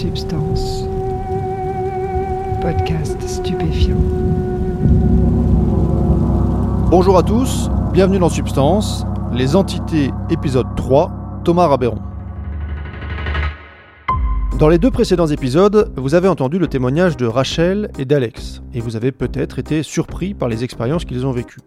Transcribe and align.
Substance. 0.00 0.84
Podcast 2.62 3.20
stupéfiant. 3.20 3.98
Bonjour 6.90 7.18
à 7.18 7.22
tous, 7.22 7.68
bienvenue 7.92 8.18
dans 8.18 8.30
Substance, 8.30 9.04
les 9.30 9.56
entités 9.56 10.10
épisode 10.30 10.68
3, 10.74 11.42
Thomas 11.44 11.66
Rabéron. 11.66 11.98
Dans 14.58 14.70
les 14.70 14.78
deux 14.78 14.90
précédents 14.90 15.26
épisodes, 15.26 15.92
vous 15.98 16.14
avez 16.14 16.28
entendu 16.28 16.58
le 16.58 16.66
témoignage 16.66 17.18
de 17.18 17.26
Rachel 17.26 17.90
et 17.98 18.06
d'Alex, 18.06 18.62
et 18.72 18.80
vous 18.80 18.96
avez 18.96 19.12
peut-être 19.12 19.58
été 19.58 19.82
surpris 19.82 20.32
par 20.32 20.48
les 20.48 20.64
expériences 20.64 21.04
qu'ils 21.04 21.26
ont 21.26 21.32
vécues. 21.32 21.60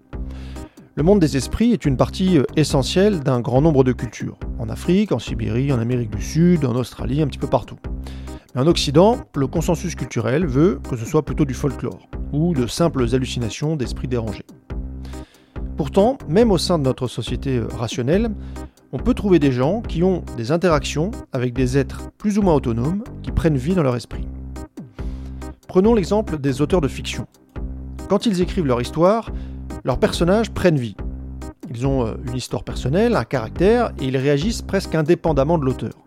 Le 0.95 1.03
monde 1.03 1.19
des 1.19 1.37
esprits 1.37 1.71
est 1.71 1.85
une 1.85 1.97
partie 1.97 2.39
euh, 2.39 2.45
essentielle 2.55 3.19
d'un 3.19 3.41
grand 3.41 3.61
nombre 3.61 3.83
de 3.83 3.91
cultures, 3.91 4.39
en 4.57 4.69
Afrique, 4.69 5.11
en 5.11 5.19
Sibérie, 5.19 5.71
en 5.71 5.77
Amérique 5.77 6.15
du 6.15 6.21
Sud, 6.23 6.65
en 6.65 6.75
Australie, 6.75 7.21
un 7.21 7.27
petit 7.27 7.39
peu 7.39 7.47
partout. 7.47 7.77
En 8.55 8.67
Occident, 8.67 9.17
le 9.35 9.47
consensus 9.47 9.95
culturel 9.95 10.45
veut 10.45 10.79
que 10.87 10.95
ce 10.95 11.05
soit 11.05 11.25
plutôt 11.25 11.43
du 11.43 11.55
folklore, 11.55 12.07
ou 12.31 12.53
de 12.53 12.67
simples 12.67 13.03
hallucinations 13.15 13.75
d'esprits 13.75 14.07
dérangés. 14.07 14.45
Pourtant, 15.75 16.19
même 16.29 16.51
au 16.51 16.59
sein 16.59 16.77
de 16.77 16.83
notre 16.83 17.07
société 17.07 17.59
rationnelle, 17.59 18.29
on 18.91 18.99
peut 18.99 19.15
trouver 19.15 19.39
des 19.39 19.51
gens 19.51 19.81
qui 19.81 20.03
ont 20.03 20.23
des 20.37 20.51
interactions 20.51 21.09
avec 21.31 21.53
des 21.53 21.79
êtres 21.79 22.11
plus 22.19 22.37
ou 22.37 22.43
moins 22.43 22.53
autonomes 22.53 23.03
qui 23.23 23.31
prennent 23.31 23.57
vie 23.57 23.73
dans 23.73 23.81
leur 23.81 23.95
esprit. 23.95 24.27
Prenons 25.67 25.95
l'exemple 25.95 26.37
des 26.37 26.61
auteurs 26.61 26.81
de 26.81 26.87
fiction. 26.87 27.25
Quand 28.07 28.27
ils 28.27 28.39
écrivent 28.39 28.67
leur 28.67 28.81
histoire, 28.81 29.31
leurs 29.83 29.97
personnages 29.97 30.51
prennent 30.51 30.77
vie. 30.77 30.95
Ils 31.71 31.87
ont 31.87 32.05
euh, 32.05 32.13
une 32.27 32.35
histoire 32.35 32.63
personnelle, 32.63 33.15
un 33.15 33.23
caractère, 33.23 33.93
et 33.99 34.05
ils 34.05 34.17
réagissent 34.17 34.61
presque 34.61 34.93
indépendamment 34.93 35.57
de 35.57 35.65
l'auteur. 35.65 36.02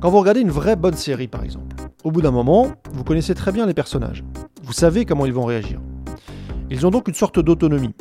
Quand 0.00 0.10
vous 0.10 0.20
regardez 0.20 0.40
une 0.40 0.50
vraie 0.50 0.76
bonne 0.76 0.94
série, 0.94 1.26
par 1.26 1.42
exemple, 1.42 1.74
au 2.04 2.12
bout 2.12 2.22
d'un 2.22 2.30
moment, 2.30 2.68
vous 2.92 3.02
connaissez 3.02 3.34
très 3.34 3.50
bien 3.50 3.66
les 3.66 3.74
personnages. 3.74 4.22
Vous 4.62 4.72
savez 4.72 5.04
comment 5.04 5.26
ils 5.26 5.32
vont 5.32 5.44
réagir. 5.44 5.80
Ils 6.70 6.86
ont 6.86 6.90
donc 6.90 7.08
une 7.08 7.14
sorte 7.14 7.40
d'autonomie. 7.40 7.96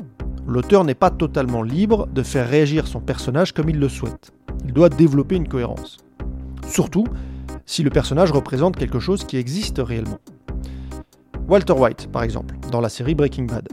L'auteur 0.48 0.84
n'est 0.84 0.94
pas 0.94 1.10
totalement 1.10 1.64
libre 1.64 2.08
de 2.14 2.22
faire 2.22 2.48
réagir 2.48 2.86
son 2.86 3.00
personnage 3.00 3.52
comme 3.52 3.70
il 3.70 3.80
le 3.80 3.90
souhaite. 3.90 4.32
Il 4.64 4.74
doit 4.74 4.90
développer 4.90 5.38
une 5.38 5.48
cohérence. 5.48 5.98
Surtout 6.68 7.06
si 7.66 7.82
le 7.82 7.90
personnage 7.90 8.32
représente 8.32 8.76
quelque 8.76 9.00
chose 9.00 9.24
qui 9.24 9.38
existe 9.38 9.80
réellement. 9.80 10.20
Walter 11.48 11.74
White, 11.74 12.12
par 12.12 12.22
exemple, 12.22 12.54
dans 12.72 12.82
la 12.82 12.90
série 12.90 13.16
Breaking 13.16 13.46
Bad. 13.46 13.70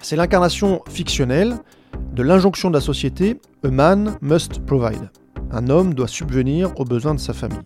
C'est 0.00 0.16
l'incarnation 0.16 0.82
fictionnelle 0.88 1.56
de 2.12 2.22
l'injonction 2.22 2.68
de 2.70 2.74
la 2.74 2.80
société 2.80 3.40
A 3.64 3.68
man 3.68 4.16
must 4.20 4.64
provide. 4.64 5.10
Un 5.54 5.68
homme 5.68 5.92
doit 5.92 6.08
subvenir 6.08 6.72
aux 6.80 6.84
besoins 6.86 7.14
de 7.14 7.20
sa 7.20 7.34
famille. 7.34 7.58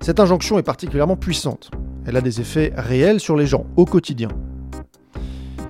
Cette 0.00 0.18
injonction 0.18 0.58
est 0.58 0.64
particulièrement 0.64 1.16
puissante. 1.16 1.70
Elle 2.04 2.16
a 2.16 2.20
des 2.20 2.40
effets 2.40 2.72
réels 2.76 3.20
sur 3.20 3.36
les 3.36 3.46
gens 3.46 3.64
au 3.76 3.84
quotidien. 3.84 4.28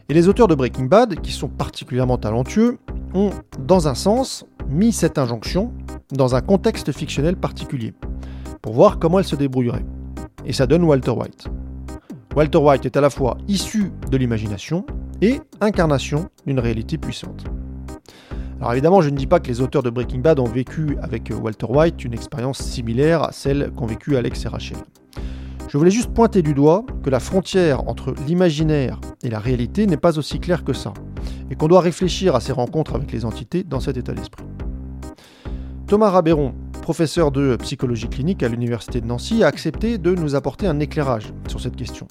Et 0.09 0.15
les 0.15 0.29
auteurs 0.29 0.49
de 0.49 0.55
Breaking 0.55 0.87
Bad, 0.87 1.21
qui 1.21 1.31
sont 1.31 1.49
particulièrement 1.49 2.17
talentueux, 2.17 2.79
ont, 3.13 3.31
dans 3.59 3.87
un 3.87 3.95
sens, 3.95 4.47
mis 4.71 4.93
cette 4.93 5.19
injonction 5.19 5.73
dans 6.11 6.35
un 6.35 6.41
contexte 6.41 6.91
fictionnel 6.91 7.37
particulier, 7.37 7.93
pour 8.63 8.73
voir 8.73 8.99
comment 8.99 9.19
elle 9.19 9.27
se 9.27 9.37
débrouillerait. 9.37 9.85
Et 10.47 10.55
ça 10.55 10.67
donne 10.67 10.85
Walter 10.85 11.11
White. 11.11 11.49
Walter 12.35 12.59
White 12.59 12.87
est 12.87 12.97
à 12.97 13.03
la 13.03 13.11
fois 13.11 13.37
issu 13.47 13.93
de 14.11 14.17
l'imagination 14.17 14.87
et 15.21 15.41
incarnation 15.61 16.31
d'une 16.47 16.61
réalité 16.61 16.97
puissante. 16.97 17.45
Alors 18.61 18.73
évidemment, 18.73 19.01
je 19.03 19.11
ne 19.11 19.17
dis 19.17 19.27
pas 19.27 19.41
que 19.41 19.49
les 19.49 19.61
auteurs 19.61 19.83
de 19.83 19.91
Breaking 19.91 20.21
Bad 20.21 20.39
ont 20.39 20.45
vécu 20.45 20.97
avec 21.03 21.31
Walter 21.43 21.67
White 21.69 22.05
une 22.05 22.15
expérience 22.15 22.59
similaire 22.59 23.23
à 23.23 23.33
celle 23.33 23.71
qu'ont 23.73 23.87
vécu 23.87 24.17
Alex 24.17 24.45
et 24.45 24.49
Rachel. 24.49 24.79
Je 25.69 25.77
voulais 25.77 25.91
juste 25.91 26.13
pointer 26.15 26.41
du 26.41 26.55
doigt 26.55 26.85
que 27.03 27.11
la 27.11 27.21
frontière 27.21 27.89
entre 27.89 28.15
l'imaginaire 28.27 29.01
et 29.23 29.29
la 29.29 29.41
réalité 29.41 29.87
n'est 29.87 29.97
pas 29.97 30.19
aussi 30.19 30.39
claire 30.39 30.63
que 30.63 30.73
ça, 30.73 30.95
et 31.51 31.57
qu'on 31.57 31.69
doit 31.69 31.81
réfléchir 31.81 32.37
à 32.37 32.41
ces 32.41 32.53
rencontres 32.53 32.95
avec 32.95 33.11
les 33.11 33.25
entités 33.25 33.65
dans 33.65 33.81
cet 33.81 33.97
état 33.97 34.13
d'esprit. 34.13 34.45
Thomas 35.87 36.11
Rabéron, 36.11 36.55
professeur 36.81 37.33
de 37.33 37.57
psychologie 37.57 38.09
clinique 38.09 38.43
à 38.43 38.49
l'Université 38.49 39.01
de 39.01 39.07
Nancy, 39.07 39.43
a 39.43 39.49
accepté 39.49 39.99
de 39.99 40.15
nous 40.15 40.35
apporter 40.35 40.67
un 40.67 40.81
éclairage 40.81 41.33
sur 41.49 41.61
cette 41.61 41.77
question. 41.77 42.07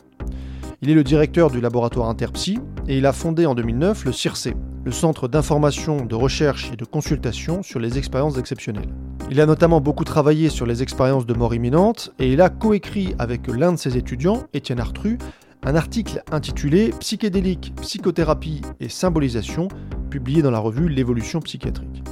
Il 0.84 0.90
est 0.90 0.96
le 0.96 1.06
directeur 1.06 1.50
du 1.50 1.62
laboratoire 1.62 2.10
Interpsy 2.10 2.60
et 2.90 2.98
il 2.98 3.06
a 3.06 3.14
fondé 3.14 3.46
en 3.46 3.56
2009 3.56 4.04
le 4.04 4.12
CIRCE, 4.12 4.50
le 4.84 4.92
Centre 4.92 5.30
d'information, 5.30 6.04
de 6.04 6.14
recherche 6.14 6.72
et 6.74 6.76
de 6.76 6.84
consultation 6.84 7.64
sur 7.64 7.80
les 7.80 7.98
expériences 7.98 8.38
exceptionnelles. 8.38 8.90
Il 9.32 9.40
a 9.40 9.46
notamment 9.46 9.80
beaucoup 9.80 10.04
travaillé 10.04 10.50
sur 10.50 10.66
les 10.66 10.84
expériences 10.84 11.26
de 11.26 11.34
mort 11.34 11.56
imminente 11.56 12.12
et 12.20 12.34
il 12.34 12.42
a 12.42 12.50
coécrit 12.50 13.16
avec 13.18 13.48
l'un 13.48 13.72
de 13.72 13.78
ses 13.78 13.96
étudiants, 13.96 14.44
Étienne 14.54 14.82
Artru, 14.82 15.18
un 15.64 15.76
article 15.76 16.22
intitulé 16.34 16.90
Psychédélique, 17.00 17.74
psychothérapie 17.80 18.60
et 18.82 18.90
symbolisation, 18.90 19.70
publié 20.10 20.42
dans 20.42 20.52
la 20.52 20.60
revue 20.60 20.90
L'évolution 20.90 21.40
psychiatrique. 21.40 22.04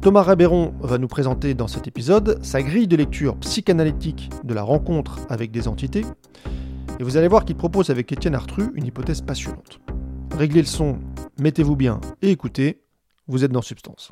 Thomas 0.00 0.22
Rabéron 0.22 0.74
va 0.80 0.98
nous 0.98 1.06
présenter 1.06 1.54
dans 1.54 1.68
cet 1.68 1.86
épisode 1.86 2.40
sa 2.42 2.60
grille 2.60 2.88
de 2.88 2.96
lecture 2.96 3.36
psychanalytique 3.36 4.30
de 4.42 4.52
la 4.52 4.64
rencontre 4.64 5.20
avec 5.30 5.52
des 5.52 5.68
entités, 5.68 6.02
et 6.98 7.02
vous 7.02 7.16
allez 7.16 7.28
voir 7.28 7.44
qu'il 7.44 7.56
propose 7.56 7.90
avec 7.90 8.10
Étienne 8.12 8.34
Artru 8.34 8.70
une 8.74 8.86
hypothèse 8.86 9.20
passionnante. 9.20 9.80
Réglez 10.36 10.60
le 10.60 10.66
son, 10.66 10.98
mettez-vous 11.38 11.76
bien 11.76 12.00
et 12.22 12.30
écoutez, 12.30 12.82
vous 13.26 13.44
êtes 13.44 13.52
dans 13.52 13.62
Substance. 13.62 14.10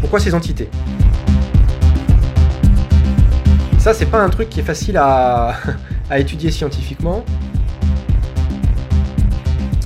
Pourquoi 0.00 0.20
ces 0.20 0.34
entités? 0.34 0.68
Ça, 3.78 3.92
c'est 3.94 4.06
pas 4.06 4.22
un 4.22 4.28
truc 4.28 4.48
qui 4.48 4.60
est 4.60 4.62
facile 4.62 4.96
à, 4.96 5.56
à 6.10 6.18
étudier 6.18 6.50
scientifiquement. 6.50 7.24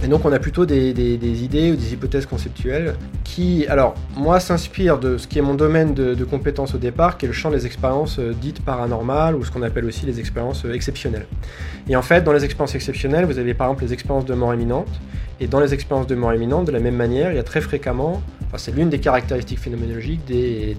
Et 0.07 0.09
donc 0.09 0.25
on 0.25 0.31
a 0.31 0.39
plutôt 0.39 0.67
des, 0.67 0.93
idées 1.43 1.73
ou 1.73 1.75
des 1.75 1.93
hypothèses 1.93 2.27
conceptuelles 2.27 2.95
qui, 3.25 3.67
alors 3.67 3.97
moi, 4.15 4.39
s'inspirent 4.39 5.01
de 5.01 5.19
ce 5.19 5.27
qui 5.27 5.41
est 5.41 5.43
mon 5.43 5.55
domaine 5.55 5.95
de, 5.95 6.15
de 6.15 6.25
compétences 6.25 6.77
au 6.77 6.79
départ, 6.79 7.19
qui 7.19 7.25
est 7.25 7.29
le 7.29 7.35
champ 7.35 7.51
des 7.51 7.67
expériences 7.67 8.21
euh, 8.21 8.33
dites 8.33 8.65
paranormales 8.65 9.35
ou 9.35 9.45
ce 9.45 9.51
qu'on 9.51 9.63
appelle 9.63 9.85
aussi 9.85 10.07
les 10.07 10.21
expériences 10.21 10.65
euh, 10.65 10.75
exceptionnelles. 10.75 11.27
Et 11.89 11.97
en 11.97 12.03
fait, 12.03 12.23
dans 12.23 12.33
les 12.33 12.45
expériences 12.45 12.77
exceptionnelles, 12.77 13.25
vous 13.25 13.41
avez 13.41 13.53
par 13.53 13.67
exemple 13.67 13.83
les 13.83 13.93
expériences 13.93 14.27
de 14.27 14.35
mort 14.35 14.55
imminente. 14.55 14.87
Et 15.41 15.49
dans 15.49 15.59
les 15.59 15.75
expériences 15.75 16.07
de 16.07 16.15
mort 16.15 16.33
imminente, 16.33 16.67
de 16.67 16.73
la 16.73 16.79
même 16.79 16.95
manière, 16.95 17.33
il 17.33 17.37
y 17.37 17.41
a 17.41 17.43
très 17.43 17.61
fréquemment, 17.61 18.23
enfin, 18.47 18.59
c'est 18.59 18.77
l'une 18.77 18.89
des 18.89 19.01
caractéristiques 19.01 19.59
phénoménologiques 19.59 20.25
des, 20.25 20.77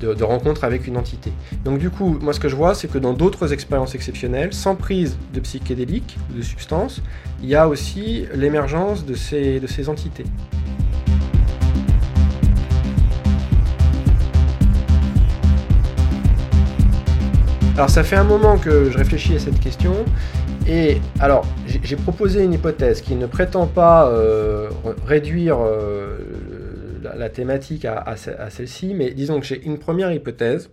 de, 0.00 0.24
rencontres 0.24 0.64
avec 0.64 0.86
une 0.86 0.96
entité. 0.96 1.32
Donc 1.64 1.78
du 1.78 1.90
coup, 1.90 2.18
moi 2.20 2.32
ce 2.32 2.40
que 2.40 2.48
je 2.48 2.56
vois, 2.56 2.74
c'est 2.74 2.88
que 2.88 2.98
dans 2.98 3.12
d'autres 3.12 3.52
expériences 3.52 3.94
exceptionnelles, 3.94 4.52
sans 4.52 4.74
prise 4.74 5.16
de 5.32 5.40
psychédéliques 5.40 6.16
ou 6.30 6.38
de 6.38 6.42
substances, 6.42 7.02
il 7.42 7.48
y 7.48 7.54
a 7.54 7.68
aussi 7.68 8.26
l'émergence 8.34 9.04
de 9.04 9.14
ces, 9.14 9.60
de 9.60 9.66
ces 9.66 9.88
entités. 9.88 10.24
Alors 17.76 17.90
ça 17.90 18.02
fait 18.02 18.16
un 18.16 18.24
moment 18.24 18.56
que 18.56 18.90
je 18.90 18.96
réfléchis 18.96 19.34
à 19.36 19.38
cette 19.38 19.60
question 19.60 19.92
et 20.66 20.98
alors 21.20 21.46
j'ai 21.84 21.96
proposé 21.96 22.42
une 22.42 22.54
hypothèse 22.54 23.02
qui 23.02 23.14
ne 23.14 23.26
prétend 23.26 23.66
pas 23.66 24.08
euh, 24.08 24.70
réduire 25.06 25.58
euh, 25.60 26.15
la, 27.16 27.28
thématique 27.28 27.84
à, 27.84 28.16
celle-ci, 28.50 28.94
mais 28.94 29.10
disons 29.12 29.40
que 29.40 29.46
j'ai 29.46 29.62
une 29.64 29.78
première 29.78 30.12
hypothèse, 30.12 30.70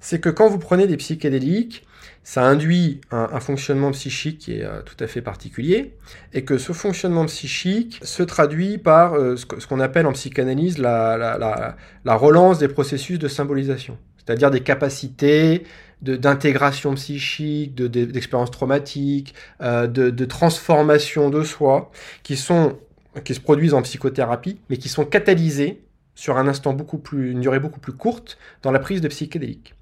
c'est 0.00 0.20
que 0.20 0.28
quand 0.28 0.48
vous 0.48 0.58
prenez 0.58 0.86
des 0.86 0.96
psychédéliques, 0.96 1.86
ça 2.22 2.42
induit 2.44 3.00
un, 3.10 3.40
fonctionnement 3.40 3.90
psychique 3.90 4.38
qui 4.38 4.58
est 4.58 4.64
euh, 4.64 4.80
tout 4.82 4.96
à 4.98 5.06
fait 5.06 5.20
particulier, 5.20 5.94
et 6.32 6.44
que 6.44 6.56
ce 6.58 6.72
fonctionnement 6.72 7.26
psychique 7.26 8.00
se 8.02 8.22
traduit 8.22 8.78
par 8.78 9.14
ce 9.36 9.66
qu'on 9.66 9.80
appelle 9.80 10.06
en 10.06 10.12
psychanalyse 10.12 10.78
la, 10.78 11.76
relance 12.06 12.58
des 12.58 12.68
processus 12.68 13.18
de 13.18 13.28
symbolisation, 13.28 13.98
c'est-à-dire 14.18 14.50
des 14.50 14.60
capacités 14.60 15.64
d'intégration 16.04 16.94
psychique, 16.94 17.74
d'expériences 17.74 18.50
traumatiques, 18.50 19.34
euh, 19.62 19.86
de, 19.86 20.24
transformation 20.24 21.30
de 21.30 21.42
soi, 21.42 21.90
qui, 22.22 22.36
sont, 22.36 22.78
qui 23.22 23.34
se 23.34 23.40
produisent 23.40 23.74
en 23.74 23.82
psychothérapie, 23.82 24.58
mais 24.68 24.76
qui 24.76 24.88
sont 24.88 25.04
catalysées 25.04 25.84
sur 26.14 26.36
un 26.36 26.48
instant 26.48 26.72
beaucoup 26.72 26.98
plus, 26.98 27.32
une 27.32 27.40
durée 27.40 27.58
beaucoup 27.58 27.80
plus 27.80 27.92
courte 27.92 28.38
dans 28.62 28.70
la 28.70 28.78
prise 28.78 29.00
de 29.00 29.08
psychédéliques. 29.08 29.74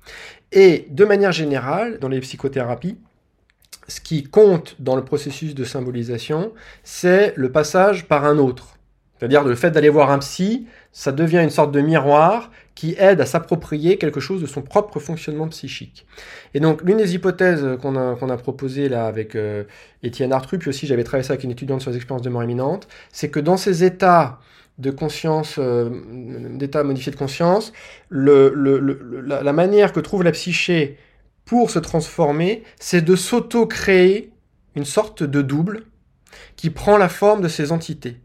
Et 0.50 0.87
de 0.90 1.05
manière 1.05 1.32
générale, 1.32 1.99
dans 1.99 2.08
les 2.08 2.20
psychothérapies, 2.20 2.96
ce 3.88 4.00
qui 4.00 4.25
compte 4.25 4.76
dans 4.79 4.96
le 4.96 5.05
processus 5.05 5.55
de 5.55 5.64
symbolisation, 5.64 6.52
c'est 6.84 7.34
le 7.37 7.52
passage 7.52 8.06
par 8.06 8.25
un 8.25 8.38
autre. 8.38 8.72
C'est-à-dire 9.23 9.45
le 9.45 9.55
fait 9.55 9.71
d'aller 9.71 9.89
voir 9.89 10.11
un 10.11 10.19
psy, 10.19 10.67
ça 10.91 11.13
devient 11.13 11.39
une 11.39 11.51
sorte 11.51 11.71
de 11.71 11.81
miroir 11.81 12.51
qui 12.75 12.97
aide 12.99 13.21
à 13.21 13.25
s'approprier 13.25 13.97
quelque 13.97 14.19
chose 14.19 14.41
de 14.41 14.47
son 14.47 14.63
propre 14.63 14.99
fonctionnement 14.99 15.47
psychique. 15.47 16.09
Et 16.55 16.59
donc 16.59 16.83
l'une 16.83 16.97
des 16.97 17.15
hypothèses 17.15 17.65
qu'on 17.81 17.95
a, 17.95 18.37
proposées 18.37 18.89
là 18.89 19.07
avec 19.07 19.37
euh, 19.37 19.63
Étienne 20.03 20.33
Artru, 20.33 20.59
puis 20.59 20.71
aussi 20.71 20.89
j'avais 20.89 21.05
travaillé 21.05 21.23
ça 21.23 21.35
avec 21.35 21.45
une 21.45 21.53
étudiante 21.53 21.83
sur 21.83 21.93
les 21.93 21.99
expériences 21.99 22.25
de 22.25 22.31
mort 22.31 22.43
imminente, 22.43 22.89
c'est 23.13 23.29
que 23.29 23.39
dans 23.39 23.57
ces 23.57 23.85
états 23.85 24.41
de 24.79 24.91
conscience, 24.91 25.55
euh, 25.61 25.89
d'état 26.57 26.83
modifié 26.83 27.13
de 27.13 27.17
conscience, 27.17 27.73
la, 28.11 28.51
la 29.41 29.53
manière 29.53 29.93
que 29.93 30.01
trouve 30.01 30.25
la 30.25 30.33
psyché 30.33 30.99
pour 31.45 31.71
se 31.71 31.79
transformer, 31.79 32.65
c'est 32.81 33.03
de 33.03 33.15
s'auto-créer 33.15 34.33
une 34.75 34.85
sorte 34.85 35.23
de 35.23 35.43
double 35.43 35.85
qui 36.57 36.71
prend 36.71 36.99
la 36.99 37.09
forme 37.09 37.41
de 37.41 37.47
ces 37.47 37.71
entités. 37.71 38.17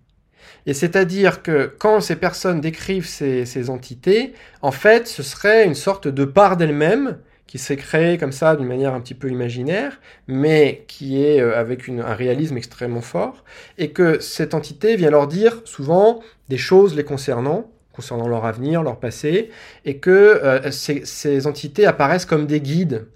Et 0.68 0.74
c'est-à-dire 0.74 1.42
que 1.42 1.74
quand 1.80 2.02
ces 2.02 2.18
personnes 2.18 2.60
décrivent 2.60 3.08
ces, 3.08 3.69
entités, 3.69 4.34
en 4.62 4.72
fait, 4.72 5.08
ce 5.08 5.24
serait 5.24 5.66
une 5.66 5.75
sorte 5.75 6.10
de 6.10 6.25
part 6.25 6.58
d'elles-mêmes 6.58 7.18
qui 7.48 7.58
s'est 7.58 7.78
créée 7.78 8.18
comme 8.18 8.34
ça 8.34 8.58
d'une 8.58 8.68
manière 8.68 8.94
un 8.94 9.00
petit 9.00 9.14
peu 9.14 9.30
imaginaire, 9.30 10.02
mais 10.28 10.84
qui 10.90 11.24
est 11.24 11.40
euh, 11.40 11.58
avec 11.58 11.88
un 11.88 12.14
réalisme 12.14 12.58
extrêmement 12.58 13.02
fort, 13.02 13.46
et 13.78 13.92
que 13.92 14.19
cette 14.19 14.54
entité 14.54 14.98
vient 14.98 15.10
leur 15.10 15.28
dire 15.28 15.62
souvent 15.64 16.19
des 16.50 16.58
choses 16.58 16.94
les 16.94 17.06
concernant, 17.06 17.72
concernant 17.94 18.28
leur 18.28 18.46
avenir, 18.46 18.84
leur 18.84 19.00
passé, 19.00 19.50
et 19.86 20.00
que 20.00 20.10
euh, 20.12 20.70
ces, 20.72 21.48
entités 21.48 21.86
apparaissent 21.86 22.25
comme 22.25 22.46
des 22.46 22.60
guides, 22.60 23.08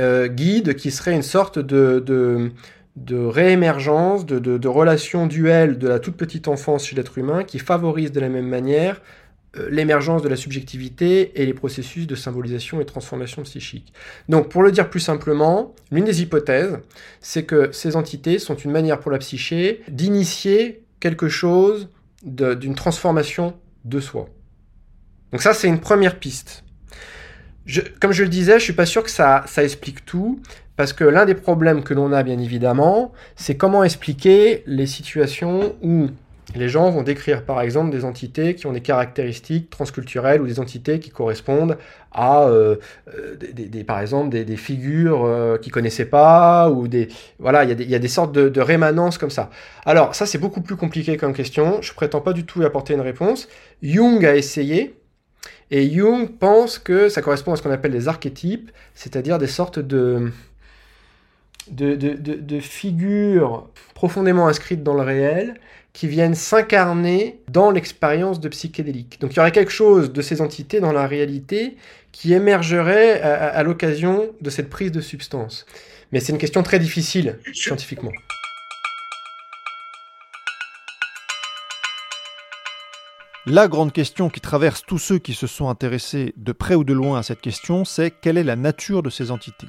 euh, 0.00 0.26
guides 0.26 0.74
qui 0.74 0.90
seraient 0.90 1.14
une 1.14 1.22
sorte 1.22 1.60
de 1.60 2.50
de 3.04 3.16
réémergence, 3.16 4.26
de, 4.26 4.68
relations 4.68 5.26
duelles 5.26 5.78
de 5.78 5.88
la 5.88 5.98
toute 5.98 6.16
petite 6.16 6.48
enfance 6.48 6.86
chez 6.86 6.96
l'être 6.96 7.16
humain 7.18 7.44
qui 7.44 7.58
favorisent 7.58 8.12
de 8.12 8.20
la 8.20 8.28
même 8.28 8.46
manière 8.46 9.00
euh, 9.56 9.68
l'émergence 9.70 10.22
de 10.22 10.28
la 10.28 10.36
subjectivité 10.36 11.40
et 11.40 11.46
les 11.46 11.54
processus 11.54 12.06
de 12.06 12.14
symbolisation 12.14 12.80
et 12.80 12.84
transformation 12.84 13.42
psychique. 13.42 13.92
Donc, 14.28 14.48
pour 14.48 14.62
le 14.62 14.72
dire 14.72 14.90
plus 14.90 15.00
simplement, 15.00 15.74
l'une 15.90 16.04
des 16.04 16.22
hypothèses, 16.22 16.78
c'est 17.20 17.44
que 17.44 17.70
ces 17.72 17.96
entités 17.96 18.38
sont 18.38 18.56
une 18.56 18.72
manière 18.72 19.00
pour 19.00 19.10
la 19.10 19.18
psyché 19.18 19.82
d'initier 19.88 20.82
quelque 21.00 21.28
chose 21.28 21.88
d'une 22.22 22.74
transformation 22.74 23.54
de 23.84 24.00
soi. 24.00 24.28
Donc 25.30 25.40
ça, 25.40 25.54
c'est 25.54 25.68
une 25.68 25.80
première 25.80 26.18
piste. 26.18 26.64
Comme 28.00 28.12
je 28.12 28.24
le 28.24 28.28
disais, 28.28 28.58
je 28.58 28.64
suis 28.64 28.72
pas 28.72 28.86
sûr 28.86 29.04
que 29.04 29.10
ça 29.10 29.44
explique 29.58 30.04
tout, 30.04 30.40
parce 30.78 30.92
que 30.92 31.02
l'un 31.02 31.24
des 31.24 31.34
problèmes 31.34 31.82
que 31.82 31.92
l'on 31.92 32.12
a, 32.12 32.22
bien 32.22 32.38
évidemment, 32.38 33.12
c'est 33.34 33.56
comment 33.56 33.82
expliquer 33.82 34.62
les 34.66 34.86
situations 34.86 35.74
où 35.82 36.06
les 36.54 36.68
gens 36.68 36.88
vont 36.92 37.02
décrire, 37.02 37.44
par 37.44 37.60
exemple, 37.60 37.90
des 37.90 38.04
entités 38.04 38.54
qui 38.54 38.68
ont 38.68 38.72
des 38.72 38.80
caractéristiques 38.80 39.70
transculturelles 39.70 40.40
ou 40.40 40.46
des 40.46 40.60
entités 40.60 41.00
qui 41.00 41.10
correspondent 41.10 41.78
à, 42.12 42.44
euh, 42.44 42.76
des, 43.40 43.66
des, 43.66 43.82
par 43.82 43.98
exemple, 43.98 44.28
des, 44.28 44.56
figures 44.56 45.24
euh, 45.24 45.58
qu'ils 45.58 45.72
connaissaient 45.72 46.04
pas 46.04 46.70
ou 46.70 46.86
des, 46.86 47.08
voilà, 47.40 47.64
il 47.64 47.90
y, 47.90 47.94
a 47.96 47.98
des 47.98 48.08
sortes 48.08 48.30
de, 48.30 48.60
rémanences 48.60 49.18
comme 49.18 49.30
ça. 49.30 49.50
Alors 49.84 50.14
ça, 50.14 50.26
c'est 50.26 50.38
beaucoup 50.38 50.60
plus 50.60 50.76
compliqué 50.76 51.16
comme 51.16 51.32
question. 51.32 51.82
Je 51.82 51.92
prétends 51.92 52.20
pas 52.20 52.32
du 52.32 52.44
tout 52.46 52.62
y 52.62 52.64
apporter 52.64 52.94
une 52.94 53.00
réponse. 53.00 53.48
Jung 53.82 54.24
a 54.24 54.36
essayé. 54.36 54.94
Et 55.72 55.90
Jung 55.90 56.28
pense 56.38 56.78
que 56.78 57.08
ça 57.08 57.20
correspond 57.20 57.52
à 57.52 57.56
ce 57.56 57.62
qu'on 57.62 57.70
appelle 57.72 57.92
des 57.92 58.06
archétypes, 58.06 58.70
c'est-à-dire 58.94 59.38
des 59.38 59.48
sortes 59.48 59.80
de, 59.80 60.30
de, 61.70 61.94
de, 61.94 62.14
de, 62.14 62.34
de, 62.34 62.60
figures 62.60 63.68
profondément 63.94 64.48
inscrites 64.48 64.82
dans 64.82 64.94
le 64.94 65.02
réel 65.02 65.54
qui 65.92 66.06
viennent 66.06 66.34
s'incarner 66.34 67.40
dans 67.50 67.70
l'expérience 67.70 68.40
de 68.40 68.48
psychédélique. 68.48 69.20
Donc 69.20 69.32
il 69.32 69.36
y 69.36 69.40
aurait 69.40 69.52
quelque 69.52 69.72
chose 69.72 70.12
de 70.12 70.22
ces 70.22 70.40
entités 70.40 70.80
dans 70.80 70.92
la 70.92 71.06
réalité 71.06 71.76
qui 72.12 72.32
émergerait 72.32 73.20
à, 73.20 73.34
à, 73.34 73.46
à 73.48 73.62
l'occasion 73.62 74.28
de 74.40 74.50
cette 74.50 74.70
prise 74.70 74.92
de 74.92 75.00
substance. 75.00 75.66
Mais 76.12 76.20
c'est 76.20 76.32
une 76.32 76.38
question 76.38 76.62
très 76.62 76.78
difficile 76.78 77.38
scientifiquement. 77.52 78.12
La 83.50 83.66
grande 83.66 83.94
question 83.94 84.28
qui 84.28 84.42
traverse 84.42 84.82
tous 84.86 84.98
ceux 84.98 85.18
qui 85.18 85.32
se 85.32 85.46
sont 85.46 85.70
intéressés 85.70 86.34
de 86.36 86.52
près 86.52 86.74
ou 86.74 86.84
de 86.84 86.92
loin 86.92 87.18
à 87.18 87.22
cette 87.22 87.40
question, 87.40 87.86
c'est 87.86 88.10
quelle 88.10 88.36
est 88.36 88.44
la 88.44 88.56
nature 88.56 89.02
de 89.02 89.08
ces 89.08 89.30
entités? 89.30 89.68